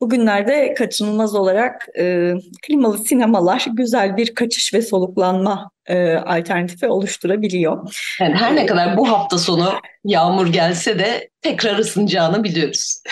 Bugünlerde 0.00 0.74
kaçınılmaz 0.74 1.34
olarak 1.34 1.86
e, 1.98 2.32
klimalı 2.66 2.98
sinemalar 2.98 3.66
güzel 3.72 4.16
bir 4.16 4.34
kaçış 4.34 4.74
ve 4.74 4.82
soluklanma 4.82 5.70
e, 5.86 6.14
alternatifi 6.14 6.86
oluşturabiliyor. 6.86 7.94
Yani 8.20 8.34
her 8.34 8.56
ne 8.56 8.66
kadar 8.66 8.96
bu 8.96 9.08
hafta 9.08 9.38
sonu 9.38 9.72
yağmur 10.04 10.46
gelse 10.46 10.98
de 10.98 11.30
tekrar 11.42 11.78
ısınacağını 11.78 12.44
biliyoruz. 12.44 13.02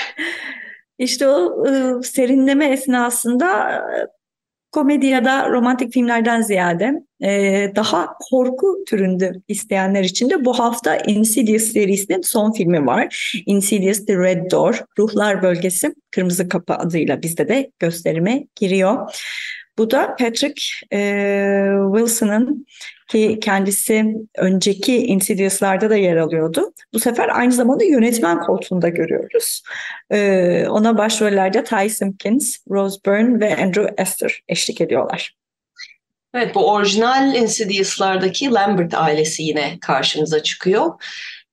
İşte 0.99 1.29
o 1.29 1.67
e, 1.67 2.03
serinleme 2.03 2.67
esnasında 2.67 3.81
komedi 4.73 5.07
ya 5.07 5.25
da 5.25 5.51
romantik 5.51 5.93
filmlerden 5.93 6.43
ziyade 6.43 6.93
e, 7.23 7.73
daha 7.77 8.07
korku 8.31 8.85
türünde 8.89 9.33
isteyenler 9.49 10.05
için 10.05 10.31
de 10.31 10.45
bu 10.45 10.59
hafta 10.59 10.97
Insidious 10.97 11.63
serisinin 11.63 12.23
son 12.23 12.53
filmi 12.53 12.87
var. 12.87 13.33
Insidious 13.47 14.07
The 14.07 14.17
Red 14.17 14.51
Door, 14.51 14.85
Ruhlar 14.99 15.43
Bölgesi, 15.43 15.95
Kırmızı 16.11 16.49
Kapı 16.49 16.75
adıyla 16.75 17.23
bizde 17.23 17.49
de 17.49 17.71
gösterime 17.79 18.45
giriyor. 18.57 19.11
Bu 19.79 19.91
da 19.91 20.17
Patrick 20.17 20.63
e, 20.93 20.99
Wilson'ın 21.95 22.67
ki 23.09 23.39
kendisi 23.43 24.15
önceki 24.37 25.07
Insidious'larda 25.07 25.91
da 25.91 25.97
yer 25.97 26.17
alıyordu. 26.17 26.73
Bu 26.95 26.99
sefer 26.99 27.29
aynı 27.29 27.53
zamanda 27.53 27.85
yönetmen 27.85 28.41
koltuğunda 28.41 28.89
görüyoruz. 28.89 29.63
E, 30.11 30.67
ona 30.69 30.99
başrollerde 30.99 31.65
Ty 31.65 31.89
Simpkins, 31.89 32.57
Rose 32.71 32.99
Byrne 33.07 33.41
ve 33.41 33.57
Andrew 33.57 34.03
Esther 34.03 34.43
eşlik 34.49 34.81
ediyorlar. 34.81 35.35
Evet 36.35 36.55
bu 36.55 36.73
orijinal 36.73 37.35
Insidious'lardaki 37.35 38.51
Lambert 38.51 38.95
ailesi 38.95 39.43
yine 39.43 39.79
karşımıza 39.81 40.43
çıkıyor. 40.43 40.91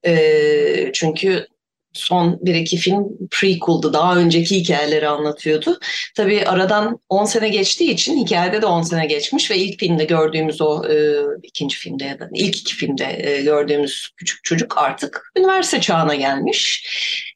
E, 0.05 0.91
çünkü 0.93 1.47
son 1.95 2.39
bir 2.41 2.55
iki 2.55 2.77
film 2.77 3.07
prequel'dı. 3.31 3.93
Daha 3.93 4.17
önceki 4.17 4.55
hikayeleri 4.55 5.07
anlatıyordu. 5.07 5.79
Tabii 6.15 6.45
aradan 6.45 6.99
10 7.09 7.25
sene 7.25 7.49
geçtiği 7.49 7.91
için 7.91 8.25
hikayede 8.25 8.61
de 8.61 8.65
10 8.65 8.81
sene 8.81 9.05
geçmiş 9.05 9.51
ve 9.51 9.57
ilk 9.57 9.79
filmde 9.79 10.05
gördüğümüz 10.05 10.61
o 10.61 10.85
e, 10.89 11.15
ikinci 11.43 11.77
filmde 11.77 12.03
ya 12.03 12.19
da 12.19 12.29
ilk 12.33 12.57
iki 12.57 12.75
filmde 12.75 13.17
e, 13.19 13.41
gördüğümüz 13.41 14.09
küçük 14.17 14.43
çocuk 14.43 14.77
artık 14.77 15.31
üniversite 15.37 15.81
çağına 15.81 16.15
gelmiş. 16.15 16.89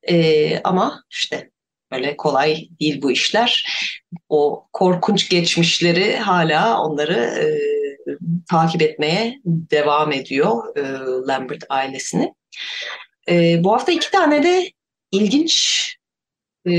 E, 0.10 0.60
ama 0.64 1.04
işte 1.10 1.50
böyle 1.92 2.18
kolay 2.18 2.68
değil 2.80 3.02
bu 3.02 3.12
işler. 3.12 3.66
O 4.30 4.68
korkunç 4.74 5.30
geçmişleri 5.30 6.18
hala 6.18 6.82
onları 6.82 7.14
e, 7.16 7.46
takip 8.50 8.82
etmeye 8.82 9.40
devam 9.46 10.12
ediyor 10.12 10.78
e, 10.78 10.82
Lambert 11.28 11.64
ailesini. 11.70 12.34
E, 13.30 13.64
bu 13.64 13.74
hafta 13.74 13.92
iki 13.92 14.12
tane 14.12 14.44
de 14.44 14.72
ilginç 15.12 15.84
e, 16.70 16.74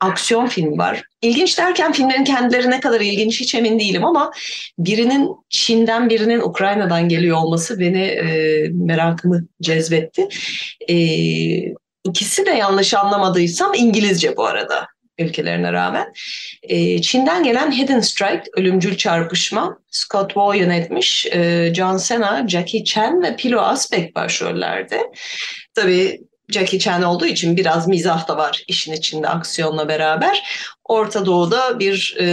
aksiyon 0.00 0.46
filmi 0.46 0.78
var. 0.78 1.02
İlginç 1.22 1.58
derken 1.58 1.92
filmlerin 1.92 2.24
kendileri 2.24 2.70
ne 2.70 2.80
kadar 2.80 3.00
ilginç 3.00 3.40
hiç 3.40 3.54
emin 3.54 3.78
değilim 3.78 4.04
ama 4.04 4.32
birinin 4.78 5.30
Çin'den 5.48 6.10
birinin 6.10 6.40
Ukrayna'dan 6.40 7.08
geliyor 7.08 7.36
olması 7.36 7.80
beni 7.80 8.02
e, 8.02 8.68
merakımı 8.68 9.46
cezbetti. 9.62 10.28
E, 10.88 10.96
ikisi 12.04 12.46
de 12.46 12.50
yanlış 12.50 12.94
anlamadıysam 12.94 13.74
İngilizce 13.74 14.36
bu 14.36 14.46
arada 14.46 14.86
ülkelerine 15.18 15.72
rağmen. 15.72 16.12
E, 16.62 17.02
Çin'den 17.02 17.42
gelen 17.42 17.72
Hidden 17.72 18.00
Strike, 18.00 18.42
Ölümcül 18.56 18.96
Çarpışma, 18.96 19.78
Scott 19.90 20.28
Waugh 20.28 20.56
yönetmiş. 20.56 21.26
E, 21.26 21.72
John 21.74 21.98
Cena, 21.98 22.48
Jackie 22.48 22.84
Chan 22.84 23.22
ve 23.22 23.36
Pilo 23.36 23.60
Asbek 23.60 24.16
başrollerde. 24.16 25.00
Tabii 25.74 26.20
Jackie 26.48 26.78
Chan 26.78 27.02
olduğu 27.02 27.26
için 27.26 27.56
biraz 27.56 27.88
mizah 27.88 28.28
da 28.28 28.36
var 28.36 28.64
işin 28.68 28.92
içinde 28.92 29.28
aksiyonla 29.28 29.88
beraber. 29.88 30.42
Orta 30.84 31.26
Doğu'da 31.26 31.78
bir 31.78 32.16
e, 32.20 32.26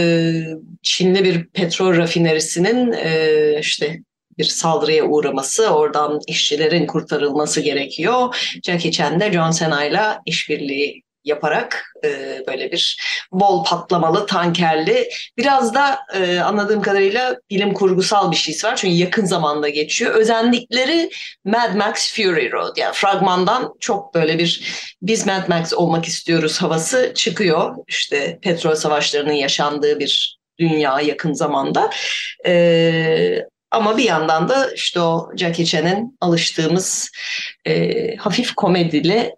Çinli 0.82 1.24
bir 1.24 1.46
petrol 1.46 1.96
rafinerisinin 1.96 2.92
e, 2.92 3.58
işte 3.60 4.00
bir 4.38 4.44
saldırıya 4.44 5.04
uğraması, 5.04 5.68
oradan 5.68 6.20
işçilerin 6.26 6.86
kurtarılması 6.86 7.60
gerekiyor. 7.60 8.36
Jackie 8.62 8.92
Chan 8.92 9.20
de 9.20 9.32
John 9.32 9.50
Cena 9.50 9.84
ile 9.84 10.02
işbirliği 10.26 11.02
yaparak 11.24 11.92
e, 12.04 12.42
böyle 12.48 12.72
bir 12.72 12.98
bol 13.32 13.64
patlamalı, 13.64 14.26
tankerli, 14.26 15.08
biraz 15.36 15.74
da 15.74 15.98
e, 16.14 16.40
anladığım 16.40 16.82
kadarıyla 16.82 17.36
bilim 17.50 17.74
kurgusal 17.74 18.30
bir 18.30 18.36
şey 18.36 18.54
var. 18.64 18.76
Çünkü 18.76 18.94
yakın 18.94 19.24
zamanda 19.24 19.68
geçiyor. 19.68 20.14
Özenlikleri 20.14 21.10
Mad 21.44 21.74
Max 21.74 22.14
Fury 22.14 22.52
Road. 22.52 22.76
Yani 22.76 22.94
fragmandan 22.94 23.74
çok 23.80 24.14
böyle 24.14 24.38
bir 24.38 24.62
biz 25.02 25.26
Mad 25.26 25.48
Max 25.48 25.72
olmak 25.72 26.04
istiyoruz 26.04 26.62
havası 26.62 27.12
çıkıyor. 27.14 27.76
İşte 27.88 28.38
petrol 28.42 28.74
savaşlarının 28.74 29.32
yaşandığı 29.32 29.98
bir 29.98 30.38
dünya 30.58 31.00
yakın 31.00 31.32
zamanda. 31.32 31.90
E, 32.46 33.44
ama 33.70 33.96
bir 33.96 34.04
yandan 34.04 34.48
da 34.48 34.72
işte 34.74 35.00
o 35.00 35.30
Jackie 35.36 35.66
Chan'in 35.66 36.16
alıştığımız 36.20 37.10
e, 37.66 38.16
hafif 38.16 38.54
komedili 38.54 39.34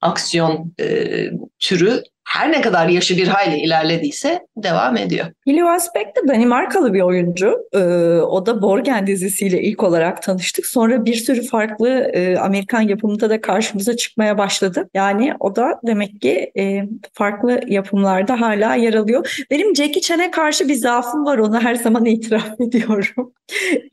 aksiyon 0.00 0.72
e, 0.80 1.26
türü 1.58 2.02
her 2.30 2.52
ne 2.52 2.60
kadar 2.60 2.88
yaşı 2.88 3.16
bir 3.16 3.28
hayli 3.28 3.56
ilerlediyse 3.56 4.46
devam 4.56 4.96
ediyor. 4.96 5.26
Hilly 5.46 5.58
Wasbeck 5.58 6.16
de 6.16 6.28
Danimarkalı 6.28 6.94
bir 6.94 7.00
oyuncu. 7.00 7.68
Ee, 7.72 7.78
o 8.20 8.46
da 8.46 8.62
Borgen 8.62 9.06
dizisiyle 9.06 9.62
ilk 9.62 9.82
olarak 9.82 10.22
tanıştık. 10.22 10.66
Sonra 10.66 11.04
bir 11.04 11.14
sürü 11.14 11.42
farklı 11.46 11.88
e, 11.88 12.36
Amerikan 12.36 12.80
yapımında 12.80 13.30
da 13.30 13.40
karşımıza 13.40 13.96
çıkmaya 13.96 14.38
başladı. 14.38 14.88
Yani 14.94 15.32
o 15.40 15.56
da 15.56 15.80
demek 15.86 16.20
ki 16.20 16.52
e, 16.58 16.82
farklı 17.12 17.60
yapımlarda 17.66 18.40
hala 18.40 18.74
yer 18.74 18.94
alıyor. 18.94 19.44
Benim 19.50 19.76
Jackie 19.76 20.00
Chan'e 20.00 20.30
karşı 20.30 20.68
bir 20.68 20.74
zaafım 20.74 21.24
var. 21.24 21.38
Onu 21.38 21.60
her 21.60 21.74
zaman 21.74 22.04
itiraf 22.04 22.60
ediyorum. 22.60 23.32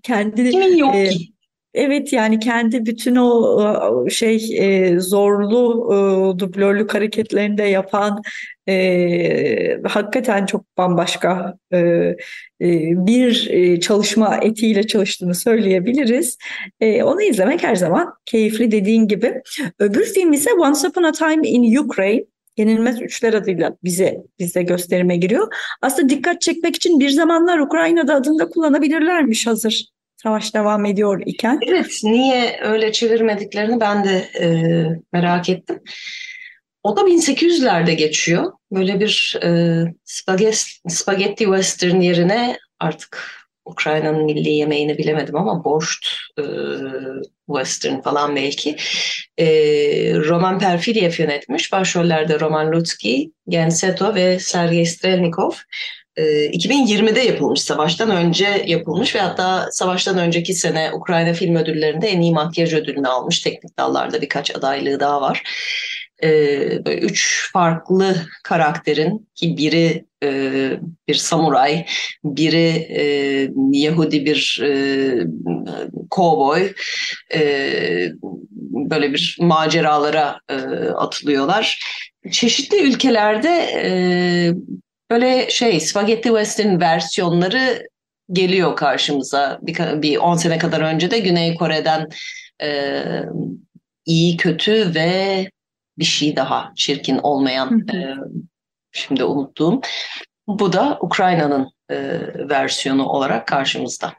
Kendini... 0.03 0.51
Kimin 0.51 0.75
yok 0.75 0.95
e, 0.95 1.09
ki? 1.09 1.36
Evet 1.77 2.13
yani 2.13 2.39
kendi 2.39 2.85
bütün 2.85 3.15
o 3.15 4.09
şey 4.09 4.57
e, 4.59 4.99
zorlu 4.99 5.87
e, 5.93 6.39
dublörlük 6.39 6.93
hareketlerini 6.93 7.57
de 7.57 7.63
yapan 7.63 8.21
e, 8.69 9.81
hakikaten 9.83 10.45
çok 10.45 10.77
bambaşka 10.77 11.57
e, 11.73 11.77
e, 11.77 12.15
bir 13.07 13.79
çalışma 13.81 14.39
etiğiyle 14.41 14.87
çalıştığını 14.87 15.35
söyleyebiliriz. 15.35 16.37
E, 16.79 17.03
onu 17.03 17.21
izlemek 17.21 17.63
her 17.63 17.75
zaman 17.75 18.13
keyifli 18.25 18.71
dediğin 18.71 19.07
gibi. 19.07 19.41
Öbür 19.79 20.05
film 20.05 20.33
ise 20.33 20.53
Once 20.53 20.87
Upon 20.87 21.03
a 21.03 21.11
Time 21.11 21.47
in 21.47 21.77
Ukraine. 21.77 22.23
Yenilmez 22.57 23.01
Üçler 23.01 23.33
adıyla 23.33 23.77
bize 23.83 24.17
bize 24.39 24.63
gösterime 24.63 25.17
giriyor. 25.17 25.53
Aslında 25.81 26.09
dikkat 26.09 26.41
çekmek 26.41 26.75
için 26.75 26.99
bir 26.99 27.09
zamanlar 27.09 27.59
Ukrayna'da 27.59 28.15
adını 28.15 28.39
da 28.39 28.49
kullanabilirlermiş 28.49 29.47
hazır 29.47 29.96
savaş 30.17 30.53
devam 30.53 30.85
ediyor 30.85 31.23
iken. 31.25 31.59
Evet, 31.67 31.99
niye 32.03 32.59
öyle 32.63 32.91
çevirmediklerini 32.91 33.79
ben 33.79 34.03
de 34.03 34.29
e, 34.41 34.47
merak 35.13 35.49
ettim. 35.49 35.79
O 36.83 36.97
da 36.97 37.01
1800'lerde 37.01 37.93
geçiyor. 37.93 38.51
Böyle 38.71 38.99
bir 38.99 39.39
e, 39.43 39.83
spagetti, 40.87 41.43
western 41.43 41.99
yerine 41.99 42.57
artık 42.79 43.37
Ukrayna'nın 43.65 44.25
milli 44.25 44.49
yemeğini 44.49 44.97
bilemedim 44.97 45.35
ama 45.35 45.63
borscht 45.63 46.07
e, 46.39 46.43
western 47.47 48.01
falan 48.01 48.35
belki. 48.35 48.75
E, 49.37 49.45
Roman 50.15 50.59
Perfilyev 50.59 51.11
yönetmiş. 51.17 51.71
Başrollerde 51.71 52.39
Roman 52.39 52.71
Lutsky, 52.71 53.31
Gen 53.49 53.69
Seto 53.69 54.15
ve 54.15 54.39
Sergei 54.39 54.85
Strelnikov. 54.85 55.51
2020'de 56.17 57.19
yapılmış, 57.19 57.61
savaştan 57.61 58.11
önce 58.11 58.63
yapılmış 58.67 59.15
ve 59.15 59.19
hatta 59.19 59.67
savaştan 59.71 60.17
önceki 60.17 60.53
sene 60.53 60.91
Ukrayna 60.93 61.33
Film 61.33 61.55
Ödülleri'nde 61.55 62.07
en 62.07 62.21
iyi 62.21 62.31
makyaj 62.33 62.73
ödülünü 62.73 63.07
almış. 63.07 63.39
Teknik 63.39 63.79
dallarda 63.79 64.21
birkaç 64.21 64.55
adaylığı 64.55 64.99
daha 64.99 65.21
var. 65.21 65.43
Böyle 66.85 66.97
üç 66.99 67.51
farklı 67.53 68.15
karakterin 68.43 69.27
ki 69.35 69.57
biri 69.57 70.05
bir 71.07 71.15
samuray, 71.15 71.85
biri 72.23 72.87
Yahudi 73.71 74.25
bir 74.25 74.63
kovboy, 76.09 76.73
böyle 78.71 79.13
bir 79.13 79.37
maceralara 79.39 80.39
atılıyorlar. 80.95 81.79
Çeşitli 82.31 82.77
ülkelerde 82.77 83.51
böyle 85.11 85.49
şey 85.49 85.79
Spaghetti 85.79 86.29
Western 86.29 86.81
versiyonları 86.81 87.87
geliyor 88.31 88.75
karşımıza. 88.75 89.59
Bir, 89.61 90.01
bir 90.01 90.17
10 90.17 90.35
sene 90.35 90.57
kadar 90.57 90.81
önce 90.81 91.11
de 91.11 91.19
Güney 91.19 91.55
Kore'den 91.55 92.09
e, 92.61 93.01
iyi, 94.05 94.37
kötü 94.37 94.95
ve 94.95 95.49
bir 95.97 96.05
şey 96.05 96.35
daha 96.35 96.71
çirkin 96.75 97.17
olmayan 97.17 97.87
e, 97.87 98.15
şimdi 98.91 99.23
unuttuğum. 99.23 99.81
Bu 100.47 100.73
da 100.73 100.97
Ukrayna'nın 101.01 101.71
e, 101.89 101.97
versiyonu 102.49 103.05
olarak 103.05 103.47
karşımızda. 103.47 104.13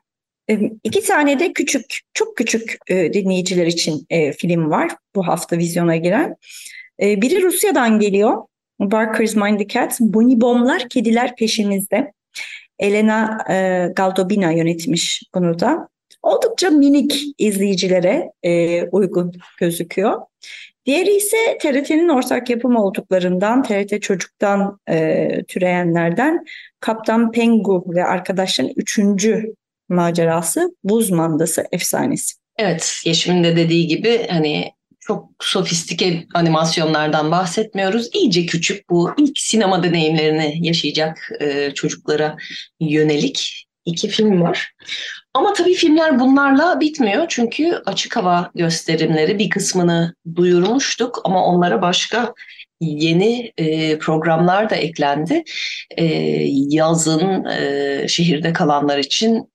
İki 0.85 1.02
tane 1.02 1.38
de 1.38 1.52
küçük, 1.52 1.99
çok 2.14 2.37
küçük 2.37 2.78
e, 2.87 3.12
dinleyiciler 3.12 3.66
için 3.66 4.07
e, 4.11 4.33
film 4.33 4.71
var 4.71 4.90
bu 5.14 5.26
hafta 5.26 5.59
vizyona 5.59 5.97
giren. 5.97 6.37
E, 7.02 7.23
biri 7.23 7.42
Rusya'dan 7.42 7.99
geliyor. 7.99 8.42
Barker's 8.80 9.37
Mind 9.37 9.58
the 9.58 9.68
Cat, 9.68 10.00
Bonibomlar 10.00 10.88
Kediler 10.88 11.37
Peşimizde. 11.37 12.12
Elena 12.78 13.44
e, 13.50 13.88
Galdobina 13.97 14.52
yönetmiş 14.52 15.23
bunu 15.35 15.61
da. 15.61 15.88
Oldukça 16.23 16.70
minik 16.70 17.23
izleyicilere 17.38 18.32
e, 18.42 18.82
uygun 18.82 19.32
gözüküyor. 19.58 20.20
Diğeri 20.87 21.16
ise 21.16 21.37
TRT'nin 21.62 22.08
ortak 22.08 22.50
yapım 22.50 22.76
olduklarından, 22.76 23.62
TRT 23.62 24.02
Çocuk'tan 24.02 24.78
e, 24.90 25.28
türeyenlerden 25.49 26.44
Kaptan 26.80 27.32
Pengu 27.32 27.85
ve 27.88 28.04
arkadaşların 28.04 28.73
üçüncü 28.76 29.54
macerası 29.88 30.76
Buz 30.85 31.11
Mandası 31.11 31.64
efsanesi. 31.73 32.35
Evet, 32.56 33.02
Yeşim'in 33.04 33.44
de 33.44 33.56
dediği 33.56 33.87
gibi 33.87 34.26
hani 34.30 34.73
çok 35.08 35.30
sofistike 35.40 36.26
animasyonlardan 36.34 37.30
bahsetmiyoruz. 37.30 38.08
İyice 38.14 38.46
küçük 38.46 38.90
bu 38.90 39.14
ilk 39.18 39.38
sinema 39.38 39.82
deneyimlerini 39.82 40.66
yaşayacak 40.66 41.30
e, 41.40 41.70
çocuklara 41.74 42.36
yönelik 42.80 43.66
iki 43.84 44.08
film 44.08 44.42
var. 44.42 44.72
Ama 45.34 45.52
tabii 45.52 45.74
filmler 45.74 46.20
bunlarla 46.20 46.80
bitmiyor 46.80 47.24
çünkü 47.28 47.82
açık 47.86 48.16
hava 48.16 48.50
gösterimleri 48.54 49.38
bir 49.38 49.50
kısmını 49.50 50.14
duyurmuştuk 50.36 51.20
ama 51.24 51.44
onlara 51.44 51.82
başka 51.82 52.34
yeni 52.80 53.52
e, 53.58 53.98
programlar 53.98 54.70
da 54.70 54.76
eklendi. 54.76 55.44
E, 55.96 56.04
yazın 56.50 57.44
e, 57.44 58.08
şehirde 58.08 58.52
kalanlar 58.52 58.98
için 58.98 59.52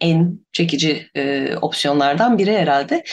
en 0.00 0.38
çekici 0.52 1.06
e, 1.16 1.54
opsiyonlardan 1.62 2.38
biri 2.38 2.58
herhalde. 2.58 3.04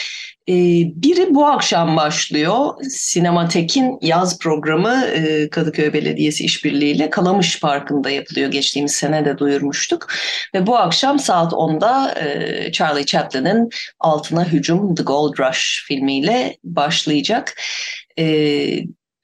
E, 0.50 0.54
biri 0.96 1.36
bu 1.36 1.46
akşam 1.46 1.98
başlıyor. 1.98 2.84
Sinematek'in 2.90 3.98
yaz 4.02 4.40
programı 4.40 5.06
e, 5.06 5.50
Kadıköy 5.50 5.94
Belediyesi 5.94 6.46
işbirliğiyle 6.46 7.10
Kalamış 7.10 7.60
Parkı'nda 7.60 8.10
yapılıyor. 8.10 8.52
Geçtiğimiz 8.52 8.92
sene 8.92 9.26
de 9.26 9.38
duyurmuştuk. 9.38 10.08
Ve 10.56 10.68
bu 10.68 10.78
akşam 10.78 11.20
saat 11.20 11.54
10'da 11.54 12.20
e, 12.20 12.72
Charlie 12.72 13.06
Chaplin'in 13.06 13.70
Altına 14.00 14.46
Hücum 14.46 14.96
The 14.96 15.04
Gold 15.04 15.40
Rush 15.40 15.86
filmiyle 15.88 16.58
başlayacak. 16.64 17.56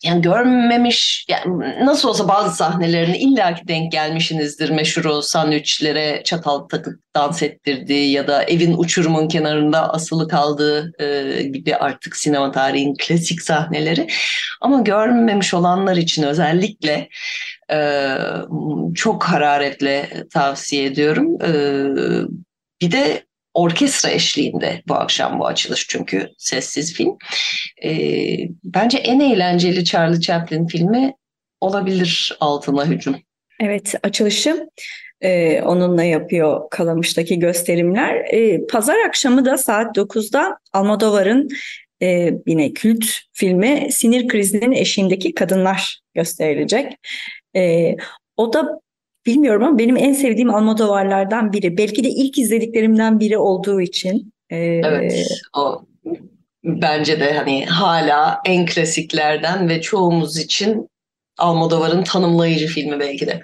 Yani 0.04 0.22
görmemiş 0.22 1.26
yani 1.30 1.86
nasıl 1.86 2.10
olsa 2.10 2.28
bazı 2.28 2.56
sahnelerini 2.56 3.18
illaki 3.18 3.68
denk 3.68 3.92
gelmişsinizdir 3.92 4.70
meşhur 4.70 5.06
o 5.06 5.22
sandviçlere 5.22 6.22
çatal 6.24 6.60
takıp 6.60 7.00
dans 7.16 7.44
ettirdiği 7.44 8.12
ya 8.12 8.28
da 8.28 8.44
evin 8.44 8.78
uçurumun 8.78 9.28
kenarında 9.28 9.94
asılı 9.94 10.28
kaldığı 10.28 11.04
e, 11.04 11.44
gibi 11.44 11.76
artık 11.76 12.18
sinema 12.18 12.52
tarihinin 12.52 12.96
klasik 13.00 13.42
sahneleri 13.42 14.08
ama 14.62 14.82
görmemiş 14.82 15.54
olanlar 15.54 15.98
için 15.98 16.24
özellikle 16.24 17.10
e, 17.72 18.18
çok 18.96 19.24
hararetle 19.24 20.10
tavsiye 20.34 20.86
ediyorum. 20.86 21.38
E, 21.42 21.52
bir 22.82 22.92
de 22.92 23.29
orkestra 23.54 24.10
eşliğinde 24.10 24.84
bu 24.88 24.94
akşam 24.94 25.40
bu 25.40 25.48
açılış 25.48 25.88
çünkü 25.88 26.30
sessiz 26.38 26.94
film. 26.94 27.18
E, 27.84 27.92
bence 28.64 28.98
en 28.98 29.20
eğlenceli 29.20 29.86
Charlie 29.86 30.22
Chaplin 30.22 30.68
filmi 30.68 31.14
olabilir 31.62 32.38
Altına 32.40 32.86
Hücum. 32.86 33.16
Evet 33.60 33.96
açılışı 34.04 34.70
e, 35.22 35.62
onunla 35.62 36.04
yapıyor 36.04 36.70
Kalamış'taki 36.70 37.40
gösterimler. 37.40 38.16
E, 38.16 38.66
Pazar 38.68 38.98
akşamı 39.08 39.46
da 39.46 39.58
saat 39.58 39.98
9'da 39.98 40.58
Almodovar'ın 40.74 41.50
e, 42.02 42.34
yine 42.48 42.74
kült 42.74 43.06
filmi 43.34 43.88
Sinir 43.92 44.28
Krizinin 44.28 44.72
Eşiğindeki 44.72 45.34
Kadınlar 45.34 46.00
gösterilecek. 46.14 46.94
E, 47.56 47.96
o 48.38 48.54
da 48.54 48.80
Bilmiyorum 49.30 49.64
ama 49.64 49.78
benim 49.80 49.98
en 49.98 50.14
sevdiğim 50.14 50.56
Almodovarlardan 50.56 51.54
biri. 51.54 51.78
Belki 51.78 52.04
de 52.04 52.10
ilk 52.10 52.38
izlediklerimden 52.38 53.20
biri 53.20 53.38
olduğu 53.38 53.82
için. 53.82 54.34
Ee... 54.50 54.58
Evet, 54.58 55.28
o 55.58 55.86
bence 56.64 57.20
de 57.20 57.34
hani 57.34 57.66
hala 57.66 58.42
en 58.46 58.66
klasiklerden 58.66 59.70
ve 59.70 59.82
çoğumuz 59.82 60.38
için 60.38 60.90
Almodovar'ın 61.38 62.04
tanımlayıcı 62.04 62.68
filmi 62.68 63.00
belki 63.00 63.28
de. 63.28 63.42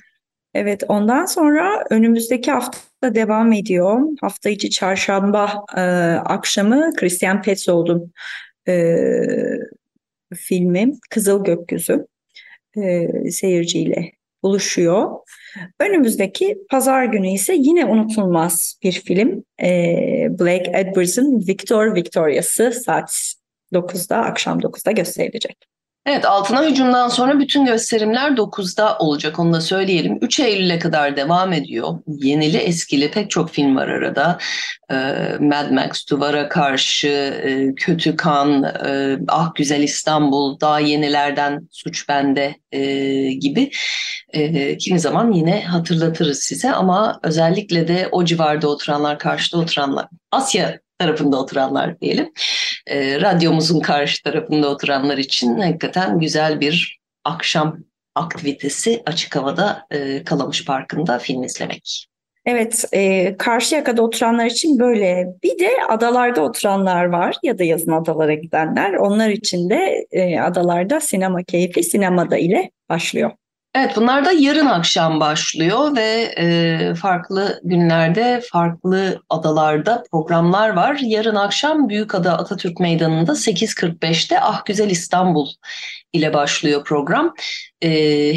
Evet, 0.54 0.84
ondan 0.88 1.26
sonra 1.26 1.84
önümüzdeki 1.90 2.52
hafta 2.52 3.16
devam 3.16 3.54
ediyor. 3.54 4.00
Hafta 4.22 4.50
içi 4.50 4.70
çarşamba 4.70 5.66
e, 5.78 5.82
akşamı 6.26 6.94
Christian 6.96 7.42
Petzold'un 7.42 8.14
e, 8.68 8.96
filmi 10.36 10.94
Kızıl 11.10 11.44
Gökyüzü 11.44 12.08
e, 12.78 13.08
seyirciyle 13.32 14.15
buluşuyor. 14.46 15.12
Önümüzdeki 15.80 16.58
pazar 16.70 17.06
günü 17.06 17.32
ise 17.32 17.54
yine 17.58 17.86
unutulmaz 17.86 18.80
bir 18.84 18.92
film. 18.92 19.44
Ee, 19.62 20.28
Blake 20.40 20.72
Edwards'ın 20.74 21.48
Victor 21.48 21.96
Victoria'sı 21.96 22.72
saat 22.72 23.34
9'da, 23.74 24.18
akşam 24.18 24.60
9'da 24.60 24.92
gösterilecek. 24.92 25.75
Evet 26.06 26.26
altına 26.26 26.64
hücumdan 26.64 27.10
sonra 27.10 27.40
bütün 27.40 27.66
gösterimler 27.66 28.32
9'da 28.32 28.98
olacak 28.98 29.40
onu 29.40 29.54
da 29.54 29.62
söyleyelim. 29.62 30.18
3 30.22 30.40
Eylül'e 30.40 30.80
kadar 30.80 31.18
devam 31.18 31.54
ediyor. 31.54 32.00
Yenili 32.08 32.58
eskili 32.58 33.12
pek 33.12 33.30
çok 33.30 33.50
film 33.50 33.76
var 33.76 33.88
arada. 33.88 34.38
Ee, 34.92 34.96
Mad 35.40 35.72
Max, 35.72 36.08
Duvar'a 36.10 36.50
Karşı, 36.50 37.08
e, 37.08 37.76
Kötü 37.76 38.16
Kan, 38.16 38.64
e, 38.64 39.18
Ah 39.28 39.56
Güzel 39.56 39.84
İstanbul, 39.84 40.60
daha 40.60 40.80
yenilerden 40.80 41.68
Suç 41.72 42.10
Bende 42.10 42.56
e, 42.72 42.82
gibi. 43.32 43.72
E, 44.34 44.78
kimi 44.78 45.00
zaman 45.00 45.32
yine 45.32 45.64
hatırlatırız 45.64 46.40
size 46.40 46.72
ama 46.72 47.20
özellikle 47.24 47.88
de 47.88 48.10
o 48.12 48.26
civarda 48.26 48.68
oturanlar, 48.68 49.20
karşıda 49.20 49.58
oturanlar, 49.58 50.06
Asya 50.32 50.80
tarafında 51.00 51.38
oturanlar 51.38 52.00
diyelim. 52.00 52.32
E, 52.88 53.22
radyomuzun 53.22 53.80
karşı 53.80 54.24
tarafında 54.24 54.70
oturanlar 54.70 55.18
için 55.18 55.60
hakikaten 55.60 56.20
güzel 56.20 56.60
bir 56.60 57.00
akşam 57.24 57.78
aktivitesi 58.16 59.04
açık 59.06 59.36
havada 59.36 59.88
e, 59.92 60.24
Kalamış 60.24 60.66
Parkı'nda 60.66 61.20
film 61.20 61.44
izlemek. 61.44 62.08
Evet, 62.46 62.86
e, 62.94 63.36
Karşıyaka'da 63.38 64.02
oturanlar 64.02 64.46
için 64.46 64.80
böyle. 64.80 65.28
Bir 65.44 65.60
de 65.60 65.70
adalarda 65.90 66.42
oturanlar 66.42 67.06
var 67.06 67.36
ya 67.44 67.60
da 67.60 67.64
yazın 67.64 67.92
adalara 67.92 68.34
gidenler. 68.34 68.94
Onlar 68.94 69.30
için 69.30 69.70
de 69.70 70.06
e, 70.12 70.40
adalarda 70.40 71.00
sinema 71.00 71.44
keyfi 71.44 71.84
sinemada 71.84 72.38
ile 72.38 72.72
başlıyor. 72.90 73.32
Evet 73.76 73.96
bunlar 73.96 74.26
da 74.26 74.32
yarın 74.32 74.66
akşam 74.66 75.20
başlıyor 75.20 75.96
ve 75.96 76.34
e, 76.38 76.96
farklı 76.96 77.60
günlerde 77.64 78.42
farklı 78.52 79.22
adalarda 79.30 80.04
programlar 80.12 80.70
var. 80.70 81.00
Yarın 81.02 81.36
akşam 81.36 81.90
Büyükada 81.90 82.38
Atatürk 82.38 82.80
Meydanı'nda 82.80 83.32
8.45'te 83.32 84.40
Ah 84.40 84.66
Güzel 84.66 84.90
İstanbul 84.90 85.48
ile 86.14 86.34
başlıyor 86.34 86.84
program. 86.84 87.34
E, 87.82 87.90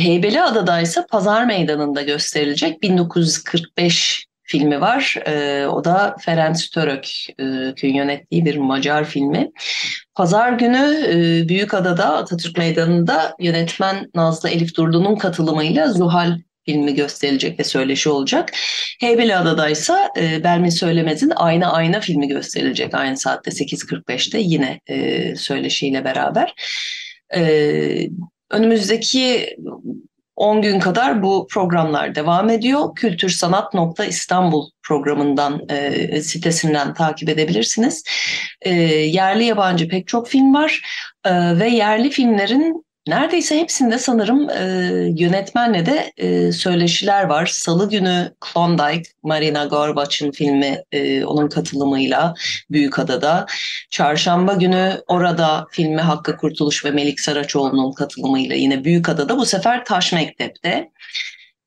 Heybeliada'da 0.04 0.80
ise 0.80 1.06
Pazar 1.10 1.44
Meydanı'nda 1.44 2.02
gösterilecek 2.02 2.82
1945 2.82 4.27
filmi 4.48 4.80
var. 4.80 5.14
E, 5.26 5.66
o 5.66 5.84
da 5.84 6.16
Ferenc 6.20 6.70
Török'ün 6.74 7.94
yönettiği 7.94 8.44
bir 8.44 8.56
Macar 8.56 9.04
filmi. 9.04 9.50
Pazar 10.14 10.52
günü 10.52 11.06
e, 11.08 11.48
Büyükada'da 11.48 12.16
Atatürk 12.16 12.58
Meydanı'nda 12.58 13.34
yönetmen 13.40 14.10
Nazlı 14.14 14.48
Elif 14.48 14.76
Durdu'nun 14.76 15.16
katılımıyla 15.16 15.92
Zuhal 15.92 16.38
filmi 16.66 16.94
gösterilecek 16.94 17.60
ve 17.60 17.64
söyleşi 17.64 18.08
olacak. 18.08 18.52
Heybeliada'da 19.00 19.68
ise 19.68 19.94
e, 20.18 20.44
Belmin 20.44 20.70
Söylemez'in 20.70 21.32
Ayna 21.36 21.72
Ayna 21.72 22.00
filmi 22.00 22.28
gösterilecek 22.28 22.94
aynı 22.94 23.16
saatte 23.16 23.50
8.45'te 23.50 24.38
yine 24.38 24.80
e, 24.86 25.36
söyleşiyle 25.36 26.04
beraber. 26.04 26.54
E, 27.34 28.08
önümüzdeki 28.50 29.56
10 30.38 30.62
gün 30.62 30.80
kadar 30.80 31.22
bu 31.22 31.46
programlar 31.50 32.14
devam 32.14 32.50
ediyor. 32.50 32.94
Kültürsanat.istanbul 32.94 34.70
programından 34.82 35.62
e, 35.68 36.20
sitesinden 36.20 36.94
takip 36.94 37.28
edebilirsiniz. 37.28 38.04
E, 38.62 38.70
yerli 38.90 39.44
yabancı 39.44 39.88
pek 39.88 40.08
çok 40.08 40.28
film 40.28 40.54
var 40.54 40.82
e, 41.24 41.58
ve 41.58 41.68
yerli 41.68 42.10
filmlerin 42.10 42.87
Neredeyse 43.08 43.58
hepsinde 43.58 43.98
sanırım 43.98 44.50
e, 44.50 44.64
yönetmenle 45.16 45.86
de 45.86 46.12
e, 46.16 46.52
söyleşiler 46.52 47.24
var. 47.24 47.46
Salı 47.46 47.90
günü 47.90 48.34
Klondike, 48.40 49.10
Marina 49.22 49.64
Gorbaç'ın 49.64 50.30
filmi 50.30 50.82
e, 50.92 51.24
onun 51.24 51.48
katılımıyla 51.48 52.34
Büyükada'da. 52.70 53.46
Çarşamba 53.90 54.52
günü 54.52 55.02
Orada 55.06 55.66
filmi 55.70 56.00
Hakkı 56.00 56.36
Kurtuluş 56.36 56.84
ve 56.84 56.90
Melik 56.90 57.20
Saraçoğlu'nun 57.20 57.92
katılımıyla 57.92 58.56
yine 58.56 58.84
Büyükada'da 58.84 59.38
bu 59.38 59.46
sefer 59.46 59.84
Taş 59.84 60.12
Mektep'te. 60.12 60.90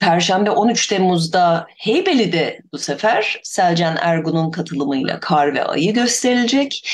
Perşembe 0.02 0.52
13 0.52 0.88
Temmuz'da 0.88 1.68
Heybeli'de 1.78 2.60
bu 2.74 2.78
sefer 2.78 3.40
Selcan 3.44 3.98
Ergun'un 4.02 4.52
katılımıyla 4.52 5.20
Kar 5.20 5.56
ve 5.56 5.64
Ayı 5.64 5.94
gösterilecek 5.94 6.90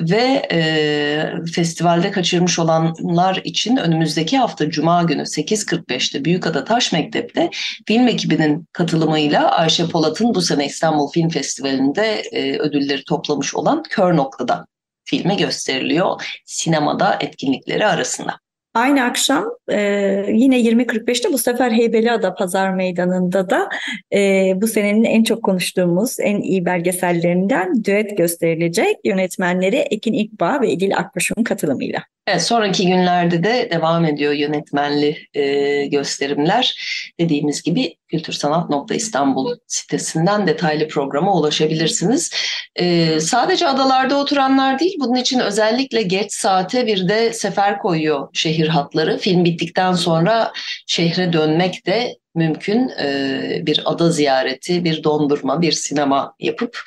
ve 0.00 0.48
e, 0.52 1.32
festivalde 1.54 2.10
kaçırmış 2.10 2.58
olanlar 2.58 3.40
için 3.44 3.76
önümüzdeki 3.76 4.38
hafta 4.38 4.70
Cuma 4.70 5.02
günü 5.02 5.22
8.45'te 5.22 6.24
Büyükada 6.24 6.64
Taş 6.64 6.92
Mektep'te 6.92 7.50
film 7.86 8.08
ekibinin 8.08 8.68
katılımıyla 8.72 9.50
Ayşe 9.50 9.88
Polat'ın 9.88 10.34
bu 10.34 10.42
sene 10.42 10.66
İstanbul 10.66 11.10
Film 11.10 11.28
Festivali'nde 11.28 12.22
e, 12.32 12.58
ödülleri 12.58 13.04
toplamış 13.04 13.54
olan 13.54 13.82
Kör 13.82 14.16
Nokta'da 14.16 14.66
filmi 15.04 15.36
gösteriliyor 15.36 16.40
sinemada 16.44 17.16
etkinlikleri 17.20 17.86
arasında. 17.86 18.40
Aynı 18.74 19.04
akşam 19.04 19.44
e, 19.68 19.80
yine 20.28 20.60
20.45'te 20.60 21.32
bu 21.32 21.38
sefer 21.38 21.70
Heybeliada 21.70 22.34
Pazar 22.34 22.74
Meydanı'nda 22.74 23.50
da 23.50 23.68
e, 24.14 24.52
bu 24.56 24.66
senenin 24.66 25.04
en 25.04 25.24
çok 25.24 25.42
konuştuğumuz 25.42 26.20
en 26.20 26.40
iyi 26.40 26.64
belgesellerinden 26.64 27.84
düet 27.84 28.18
gösterilecek. 28.18 28.96
Yönetmenleri 29.04 29.76
Ekin 29.76 30.12
İkbağ 30.12 30.60
ve 30.60 30.70
İdil 30.70 30.96
Akbaş'ın 30.96 31.44
katılımıyla. 31.44 32.02
Evet, 32.26 32.42
sonraki 32.42 32.86
günlerde 32.86 33.44
de 33.44 33.68
devam 33.72 34.04
ediyor 34.04 34.32
yönetmenli 34.32 35.16
e, 35.34 35.86
gösterimler. 35.86 36.76
Dediğimiz 37.20 37.62
gibi 37.62 37.94
kültürsanat.istanbul 38.10 39.56
sitesinden 39.66 40.46
detaylı 40.46 40.88
programa 40.88 41.34
ulaşabilirsiniz. 41.34 42.30
E, 42.76 43.20
sadece 43.20 43.68
adalarda 43.68 44.18
oturanlar 44.18 44.78
değil, 44.78 44.96
bunun 45.00 45.14
için 45.14 45.38
özellikle 45.40 46.02
geç 46.02 46.32
saate 46.32 46.86
bir 46.86 47.08
de 47.08 47.32
sefer 47.32 47.78
koyuyor 47.78 48.28
şehir 48.32 48.68
hatları. 48.68 49.18
Film 49.18 49.44
bittikten 49.44 49.92
sonra 49.92 50.52
şehre 50.86 51.32
dönmek 51.32 51.86
de 51.86 52.16
mümkün 52.34 52.88
e, 52.88 53.62
bir 53.62 53.82
ada 53.84 54.10
ziyareti, 54.10 54.84
bir 54.84 55.04
dondurma, 55.04 55.62
bir 55.62 55.72
sinema 55.72 56.34
yapıp 56.40 56.80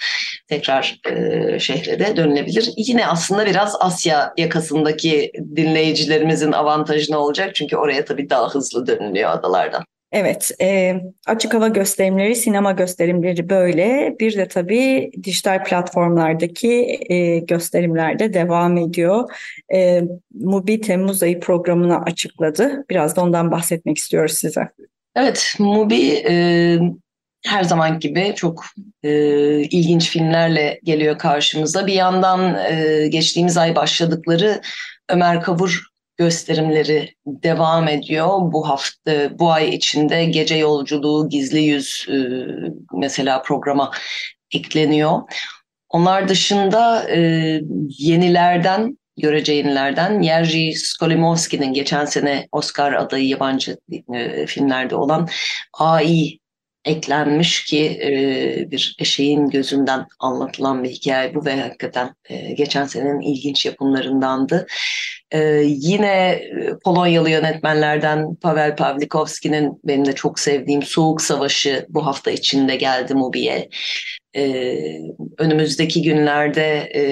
tekrar 0.48 1.00
e, 1.10 1.60
şehre 1.60 2.00
de 2.00 2.18
dönülebilir. 2.18 2.70
Yine 2.78 3.08
aslında 3.08 3.46
biraz 3.46 3.76
Asya 3.80 4.34
yakasındaki 4.38 5.32
dinleyicilerimizin 5.56 6.52
avantajına 6.52 7.20
olacak 7.20 7.56
çünkü 7.56 7.78
oraya 7.78 8.06
tabii 8.06 8.30
daha 8.30 8.50
hızlı 8.50 8.88
dönülüyor 8.88 9.30
adalardan. 9.30 9.84
Evet, 10.14 10.52
e, 10.62 10.96
açık 11.28 11.54
hava 11.54 11.68
gösterimleri, 11.68 12.36
sinema 12.36 12.72
gösterimleri 12.72 13.50
böyle. 13.50 14.16
Bir 14.20 14.38
de 14.38 14.48
tabii 14.48 15.12
dijital 15.24 15.64
platformlardaki 15.64 17.00
e, 17.10 17.40
gösterimler 17.40 18.20
de 18.20 18.34
devam 18.34 18.78
ediyor. 18.78 19.30
E, 19.74 20.02
Mubi 20.34 20.82
Temmuz 20.82 21.24
ayı 21.24 21.40
programını 21.40 22.02
açıkladı. 22.02 22.86
Biraz 22.90 23.16
da 23.16 23.22
ondan 23.22 23.52
bahsetmek 23.52 23.98
istiyoruz 23.98 24.34
size. 24.34 24.70
Evet, 25.16 25.56
Mubi 25.60 26.24
e, 26.30 26.78
her 27.46 27.64
zaman 27.64 28.00
gibi 28.00 28.34
çok 28.36 28.66
e, 29.04 29.12
ilginç 29.62 30.10
filmlerle 30.10 30.80
geliyor 30.84 31.18
karşımıza. 31.18 31.88
Bir 31.88 31.94
yandan 31.94 32.56
e, 32.72 33.08
geçtiğimiz 33.08 33.58
ay 33.58 33.76
başladıkları 33.76 34.62
Ömer 35.10 35.42
Kavur 35.42 35.93
gösterimleri 36.18 37.16
devam 37.26 37.88
ediyor. 37.88 38.30
Bu 38.42 38.70
hafta, 38.70 39.40
bu 39.40 39.52
ay 39.52 39.70
içinde 39.70 40.26
Gece 40.26 40.56
Yolculuğu, 40.56 41.30
Gizli 41.30 41.62
Yüz 41.62 42.06
e, 42.10 42.16
mesela 42.94 43.42
programa 43.42 43.92
ekleniyor. 44.54 45.22
Onlar 45.90 46.28
dışında 46.28 47.10
e, 47.10 47.20
yenilerden 48.00 48.98
görece 49.18 49.54
yenilerden 49.54 50.24
Jerzy 50.24 50.72
Skolimowski'nin 50.76 51.74
geçen 51.74 52.06
sene 52.06 52.48
Oscar 52.52 52.94
adayı 52.94 53.28
yabancı 53.28 53.78
e, 54.14 54.46
filmlerde 54.46 54.96
olan 54.96 55.30
AI 55.74 56.40
eklenmiş 56.86 57.66
ki 57.66 58.00
e, 58.04 58.72
bir 58.72 58.96
eşeğin 59.00 59.50
gözünden 59.50 60.06
anlatılan 60.20 60.84
bir 60.84 60.90
hikaye 60.90 61.36
bu 61.36 61.46
ve 61.46 61.62
hakikaten 61.62 62.16
e, 62.30 62.54
geçen 62.54 62.86
senenin 62.86 63.22
ilginç 63.22 63.66
yapımlarındandı. 63.66 64.68
E, 65.32 65.64
yine 65.66 66.44
Polonyalı 66.84 67.30
yönetmenlerden 67.30 68.36
Pavel 68.36 68.76
Pawlikowski'nin 68.76 69.80
benim 69.84 70.06
de 70.06 70.16
çok 70.16 70.40
sevdiğim 70.40 70.84
Soğuk 70.84 71.22
Savaşı 71.22 71.86
bu 71.90 72.06
hafta 72.06 72.32
içinde 72.32 72.76
geldi 72.76 73.14
Mubi'ye. 73.14 73.70
E, 74.36 74.76
önümüzdeki 75.38 76.02
günlerde 76.02 76.92
e, 76.96 77.04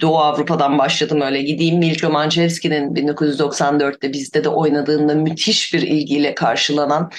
Doğu 0.00 0.18
Avrupa'dan 0.18 0.78
başladım 0.78 1.20
öyle 1.20 1.42
gideyim. 1.42 1.78
Milko 1.78 2.10
Manchevski'nin 2.10 2.94
1994'te 2.94 4.12
bizde 4.12 4.44
de 4.44 4.48
oynadığında 4.48 5.14
müthiş 5.14 5.74
bir 5.74 5.82
ilgiyle 5.82 6.34
karşılanan 6.34 7.10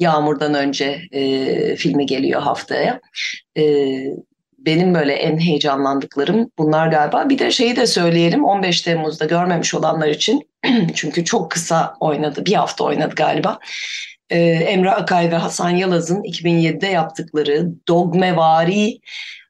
Yağmur'dan 0.00 0.54
önce 0.54 1.00
e, 1.12 1.76
filmi 1.76 2.06
geliyor 2.06 2.42
haftaya. 2.42 3.00
E, 3.58 3.62
benim 4.58 4.94
böyle 4.94 5.12
en 5.12 5.38
heyecanlandıklarım 5.38 6.50
bunlar 6.58 6.88
galiba. 6.88 7.28
Bir 7.28 7.38
de 7.38 7.50
şeyi 7.50 7.76
de 7.76 7.86
söyleyelim 7.86 8.44
15 8.44 8.82
Temmuz'da 8.82 9.24
görmemiş 9.24 9.74
olanlar 9.74 10.08
için 10.08 10.48
çünkü 10.94 11.24
çok 11.24 11.50
kısa 11.50 11.94
oynadı 12.00 12.46
bir 12.46 12.54
hafta 12.54 12.84
oynadı 12.84 13.14
galiba. 13.14 13.58
Ee, 14.30 14.38
Emre 14.40 14.90
Akay 14.90 15.30
ve 15.30 15.36
Hasan 15.36 15.70
Yalaz'ın 15.70 16.22
2007'de 16.22 16.86
yaptıkları 16.86 17.68
dogmevari 17.88 18.98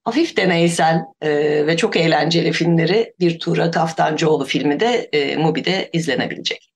hafif 0.09 0.37
deneysel 0.37 1.05
e, 1.21 1.31
ve 1.67 1.77
çok 1.77 1.97
eğlenceli 1.97 2.53
filmleri 2.53 3.15
bir 3.21 3.39
Tuğra 3.39 3.71
Kaftancıoğlu 3.71 4.45
filmi 4.45 4.81
de 4.81 5.09
e, 5.13 5.37
Mubi'de 5.37 5.91
izlenebilecek. 5.93 6.73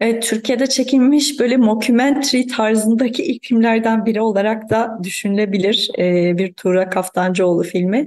Evet, 0.00 0.22
Türkiye'de 0.22 0.66
çekilmiş 0.66 1.40
böyle 1.40 1.56
mockumentary 1.56 2.46
tarzındaki 2.46 3.22
ilk 3.24 3.44
filmlerden 3.44 4.06
biri 4.06 4.20
olarak 4.20 4.70
da 4.70 4.98
düşünülebilir 5.02 5.88
ee, 5.98 6.38
bir 6.38 6.52
Tuğra 6.52 6.90
Kaftancıoğlu 6.90 7.62
filmi. 7.62 8.06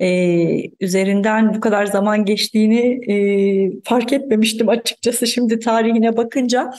Ee, 0.00 0.62
üzerinden 0.80 1.54
bu 1.54 1.60
kadar 1.60 1.86
zaman 1.86 2.24
geçtiğini 2.24 3.12
e, 3.12 3.80
fark 3.84 4.12
etmemiştim 4.12 4.68
açıkçası 4.68 5.26
şimdi 5.26 5.58
tarihine 5.58 6.16
bakınca. 6.16 6.70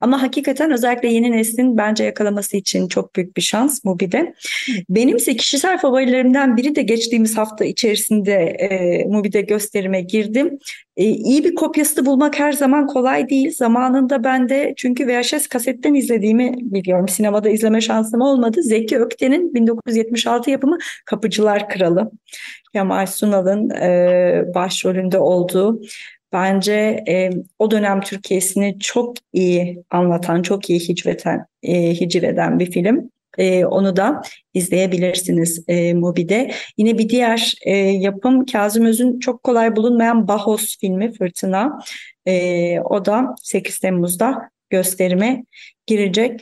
Ama 0.00 0.22
hakikaten 0.22 0.70
özellikle 0.70 1.08
yeni 1.08 1.32
neslin 1.32 1.76
bence 1.76 2.04
yakalaması 2.04 2.56
için 2.56 2.88
çok 2.88 3.16
büyük 3.16 3.36
bir 3.36 3.42
şans 3.42 3.84
Mubi'de. 3.84 4.34
Benimse 4.88 5.36
kişisel 5.36 5.78
favorilerimden 5.78 6.56
biri 6.56 6.74
de 6.76 6.82
geçtiğimiz 6.82 7.38
hafta 7.38 7.64
içerisinde 7.64 8.32
e, 8.34 9.04
Mubi'de 9.04 9.40
gösterime 9.40 10.00
girdim. 10.00 10.58
E, 10.96 11.04
iyi 11.04 11.44
bir 11.44 11.54
kopyası 11.54 12.06
bulmak 12.06 12.38
her 12.38 12.52
zaman 12.52 12.86
kolay 12.86 13.28
değil. 13.28 13.54
Zamanında 13.54 14.24
ben 14.24 14.48
de 14.48 14.74
çünkü 14.76 15.06
VHS 15.08 15.46
kasetten 15.46 15.94
izlediğimi 15.94 16.54
biliyorum. 16.60 17.08
Sinemada 17.08 17.48
izleme 17.48 17.80
şansım 17.80 18.20
olmadı. 18.20 18.62
Zeki 18.62 18.98
Ökten'in 18.98 19.54
1976 19.54 20.50
yapımı 20.50 20.78
Kapıcılar 21.06 21.68
Kralı. 21.68 22.10
Kemal 22.72 23.06
Sunal'ın 23.06 23.70
e, 23.70 24.54
başrolünde 24.54 25.18
olduğu 25.18 25.80
bence 26.32 27.04
e, 27.08 27.30
o 27.58 27.70
dönem 27.70 28.00
Türkiye'sini 28.00 28.78
çok 28.78 29.16
iyi 29.32 29.84
anlatan, 29.90 30.42
çok 30.42 30.70
iyi 30.70 30.80
hicveten, 30.80 31.46
e, 31.62 32.00
hicveden 32.00 32.58
bir 32.58 32.70
film. 32.70 33.10
E, 33.38 33.64
onu 33.64 33.96
da 33.96 34.22
izleyebilirsiniz 34.54 35.64
e, 35.68 35.94
Mubi'de. 35.94 36.50
Yine 36.78 36.98
bir 36.98 37.08
diğer 37.08 37.54
e, 37.66 37.76
yapım 37.76 38.46
Kazım 38.46 38.84
Öz'ün 38.84 39.18
çok 39.18 39.42
kolay 39.42 39.76
bulunmayan 39.76 40.28
Bahos 40.28 40.78
filmi 40.78 41.12
Fırtına. 41.12 41.78
E, 42.26 42.80
o 42.80 43.04
da 43.04 43.34
8 43.42 43.78
Temmuz'da 43.78 44.50
gösterime 44.70 45.44
girecek. 45.86 46.40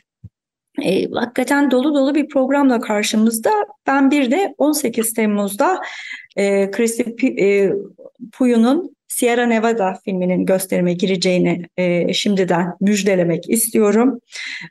E, 0.82 1.10
hakikaten 1.10 1.70
dolu 1.70 1.94
dolu 1.94 2.14
bir 2.14 2.28
programla 2.28 2.80
karşımızda. 2.80 3.50
Ben 3.86 4.10
bir 4.10 4.30
de 4.30 4.54
18 4.58 5.14
Temmuz'da 5.14 5.80
e, 6.36 6.70
Christy 6.70 7.02
e, 7.26 7.72
Puyu'nun 8.32 8.96
Sierra 9.08 9.46
Nevada 9.46 9.98
filminin 10.04 10.46
gösterime 10.46 10.92
gireceğini 10.92 11.66
e, 11.76 12.12
şimdiden 12.12 12.74
müjdelemek 12.80 13.50
istiyorum. 13.50 14.20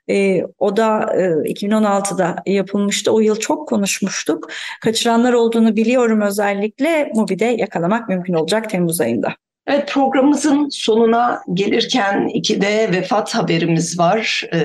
E, 0.09 0.43
o 0.59 0.77
da 0.77 1.13
e, 1.15 1.51
2016'da 1.51 2.35
yapılmıştı. 2.45 3.11
O 3.11 3.19
yıl 3.19 3.35
çok 3.35 3.67
konuşmuştuk. 3.67 4.49
Kaçıranlar 4.81 5.33
olduğunu 5.33 5.75
biliyorum 5.75 6.21
özellikle. 6.21 7.11
Mubi'de 7.15 7.45
yakalamak 7.45 8.09
mümkün 8.09 8.33
olacak 8.33 8.69
Temmuz 8.69 9.01
ayında. 9.01 9.35
Evet 9.69 9.89
programımızın 9.89 10.69
sonuna 10.69 11.41
gelirken 11.53 12.27
iki 12.33 12.61
de 12.61 12.89
vefat 12.91 13.35
haberimiz 13.35 13.99
var. 13.99 14.43
Ee, 14.53 14.61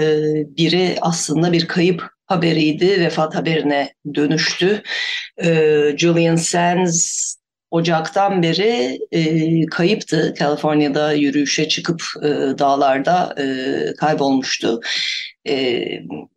biri 0.56 0.96
aslında 1.00 1.52
bir 1.52 1.66
kayıp 1.66 2.02
haberiydi. 2.26 3.00
Vefat 3.00 3.34
haberine 3.34 3.94
dönüştü. 4.14 4.82
Ee, 5.44 5.94
Julian 5.96 6.36
Sands 6.36 7.34
Ocak'tan 7.70 8.42
beri 8.42 8.98
e, 9.12 9.66
kayıptı. 9.66 10.34
Kaliforniya'da 10.38 11.12
yürüyüşe 11.12 11.68
çıkıp 11.68 12.02
e, 12.22 12.28
dağlarda 12.58 13.34
e, 13.38 13.44
kaybolmuştu. 13.96 14.80
E, 15.48 15.84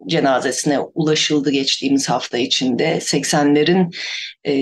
cenazesine 0.08 0.80
ulaşıldı 0.80 1.52
geçtiğimiz 1.52 2.10
hafta 2.10 2.38
içinde. 2.38 2.98
80'lerin 2.98 3.94
e, 4.48 4.54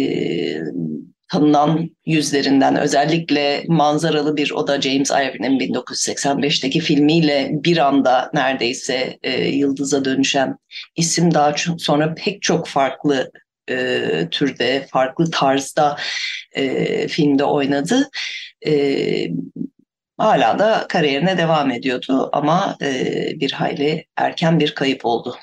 tanınan 1.27 1.89
yüzlerinden 2.05 2.75
özellikle 2.75 3.63
manzaralı 3.67 4.37
bir 4.37 4.51
oda 4.51 4.81
James 4.81 5.11
Irvin'in 5.11 5.59
1985'teki 5.59 6.79
filmiyle 6.79 7.49
bir 7.51 7.77
anda 7.77 8.31
neredeyse 8.33 9.17
e, 9.23 9.47
yıldıza 9.47 10.05
dönüşen 10.05 10.57
isim 10.95 11.33
daha 11.33 11.55
sonra 11.77 12.15
pek 12.15 12.41
çok 12.41 12.67
farklı 12.67 13.31
e, 13.69 14.27
türde, 14.31 14.87
farklı 14.91 15.31
tarzda 15.31 15.97
e, 16.51 17.07
filmde 17.07 17.43
oynadı. 17.43 18.09
E, 18.67 19.27
hala 20.17 20.59
da 20.59 20.85
kariyerine 20.89 21.37
devam 21.37 21.71
ediyordu 21.71 22.29
ama 22.33 22.77
e, 22.81 23.13
bir 23.39 23.51
hayli 23.51 24.05
erken 24.17 24.59
bir 24.59 24.75
kayıp 24.75 25.05
oldu. 25.05 25.35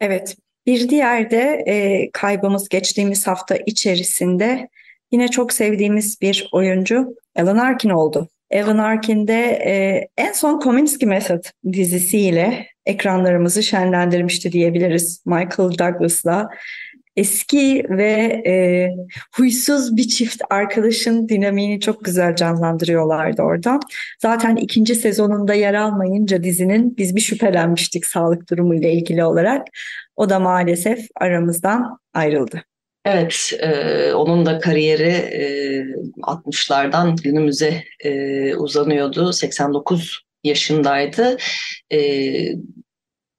Evet, 0.00 0.36
bir 0.66 0.88
diğer 0.88 1.30
de 1.30 1.64
e, 1.66 2.10
kaybımız 2.12 2.68
geçtiğimiz 2.68 3.26
hafta 3.26 3.56
içerisinde 3.56 4.68
yine 5.14 5.28
çok 5.28 5.52
sevdiğimiz 5.52 6.20
bir 6.20 6.48
oyuncu 6.52 7.16
Alan 7.36 7.56
Arkin 7.56 7.90
oldu. 7.90 8.28
Alan 8.54 8.78
Arkin 8.78 9.28
de 9.28 9.40
e, 9.66 10.08
en 10.16 10.32
son 10.32 10.60
Kominsky 10.60 11.08
Method 11.08 11.44
dizisiyle 11.72 12.66
ekranlarımızı 12.86 13.62
şenlendirmişti 13.62 14.52
diyebiliriz. 14.52 15.22
Michael 15.26 15.78
Douglas'la 15.78 16.48
eski 17.16 17.86
ve 17.90 18.42
e, 18.46 18.54
huysuz 19.36 19.96
bir 19.96 20.08
çift 20.08 20.42
arkadaşın 20.50 21.28
dinamiğini 21.28 21.80
çok 21.80 22.04
güzel 22.04 22.36
canlandırıyorlardı 22.36 23.42
orada. 23.42 23.80
Zaten 24.22 24.56
ikinci 24.56 24.94
sezonunda 24.94 25.54
yer 25.54 25.74
almayınca 25.74 26.44
dizinin 26.44 26.96
biz 26.96 27.16
bir 27.16 27.20
şüphelenmiştik 27.20 28.06
sağlık 28.06 28.50
durumu 28.50 28.74
ile 28.74 28.92
ilgili 28.92 29.24
olarak. 29.24 29.66
O 30.16 30.30
da 30.30 30.38
maalesef 30.38 31.06
aramızdan 31.20 31.98
ayrıldı. 32.14 32.64
Evet, 33.04 33.52
e, 33.60 34.12
onun 34.12 34.46
da 34.46 34.58
kariyeri 34.58 35.10
e, 35.10 35.42
60'lardan 36.22 37.22
günümüze 37.22 37.84
e, 38.00 38.54
uzanıyordu. 38.56 39.32
89 39.32 40.20
yaşındaydı. 40.44 41.36
E, 41.92 41.98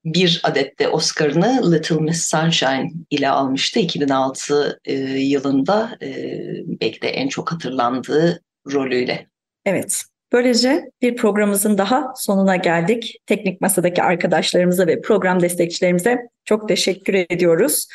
bir 0.05 0.41
adette 0.43 0.87
Oscar'ını 0.87 1.71
Little 1.71 1.95
Miss 1.95 2.29
Sunshine 2.29 2.91
ile 3.09 3.29
almıştı 3.29 3.79
2006 3.79 4.79
e, 4.85 4.93
yılında 5.03 5.97
e, 6.01 6.37
belki 6.81 7.01
de 7.01 7.07
en 7.07 7.27
çok 7.27 7.51
hatırlandığı 7.51 8.41
rolüyle. 8.73 9.27
Evet. 9.65 10.03
Böylece 10.31 10.91
bir 11.01 11.15
programımızın 11.15 11.77
daha 11.77 12.13
sonuna 12.15 12.55
geldik. 12.55 13.21
Teknik 13.25 13.61
Masa'daki 13.61 14.03
arkadaşlarımıza 14.03 14.87
ve 14.87 15.01
program 15.01 15.41
destekçilerimize 15.41 16.17
çok 16.45 16.67
teşekkür 16.67 17.13
ediyoruz. 17.13 17.87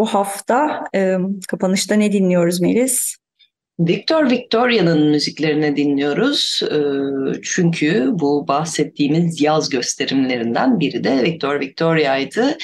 Bu 0.00 0.06
hafta 0.06 0.84
e, 0.94 1.16
kapanışta 1.48 1.94
ne 1.94 2.12
dinliyoruz 2.12 2.60
Melis? 2.60 3.16
Victor 3.80 4.30
Victoria'nın 4.30 5.10
müziklerini 5.10 5.76
dinliyoruz. 5.76 6.62
Çünkü 7.42 8.08
bu 8.12 8.48
bahsettiğimiz 8.48 9.40
yaz 9.40 9.68
gösterimlerinden 9.68 10.80
biri 10.80 11.04
de 11.04 11.22
Victor 11.22 11.60
Victoria'ydı. 11.60 12.58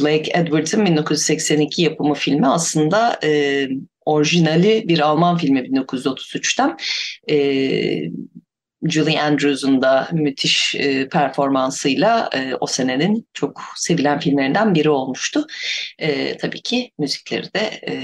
Blake 0.00 0.32
Edwards'ın 0.34 0.86
1982 0.86 1.82
yapımı 1.82 2.14
filmi 2.14 2.46
aslında 2.46 3.20
orijinali 4.04 4.88
bir 4.88 4.98
Alman 4.98 5.36
filmi 5.36 5.60
1933'ten. 5.60 6.76
Julie 8.88 9.20
Andrews'un 9.20 9.82
da 9.82 10.08
müthiş 10.12 10.74
e, 10.74 11.08
performansıyla 11.08 12.30
e, 12.34 12.54
o 12.60 12.66
senenin 12.66 13.28
çok 13.32 13.62
sevilen 13.76 14.20
filmlerinden 14.20 14.74
biri 14.74 14.90
olmuştu. 14.90 15.46
E, 15.98 16.36
tabii 16.36 16.62
ki 16.62 16.90
müzikleri 16.98 17.54
de 17.54 17.80
e, 17.88 17.94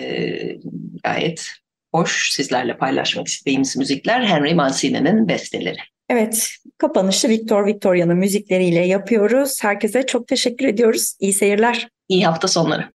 gayet 1.04 1.48
hoş 1.92 2.30
sizlerle 2.32 2.76
paylaşmak 2.76 3.28
istediğimiz 3.28 3.76
müzikler 3.76 4.22
Henry 4.22 4.54
Mancini'nin 4.54 5.28
besteleri. 5.28 5.78
Evet, 6.10 6.48
kapanışı 6.78 7.28
Victor 7.28 7.66
Victoria'nın 7.66 8.16
müzikleriyle 8.16 8.86
yapıyoruz. 8.86 9.64
Herkese 9.64 10.06
çok 10.06 10.28
teşekkür 10.28 10.66
ediyoruz. 10.66 11.14
İyi 11.20 11.32
seyirler. 11.32 11.88
İyi 12.08 12.26
hafta 12.26 12.48
sonları. 12.48 12.86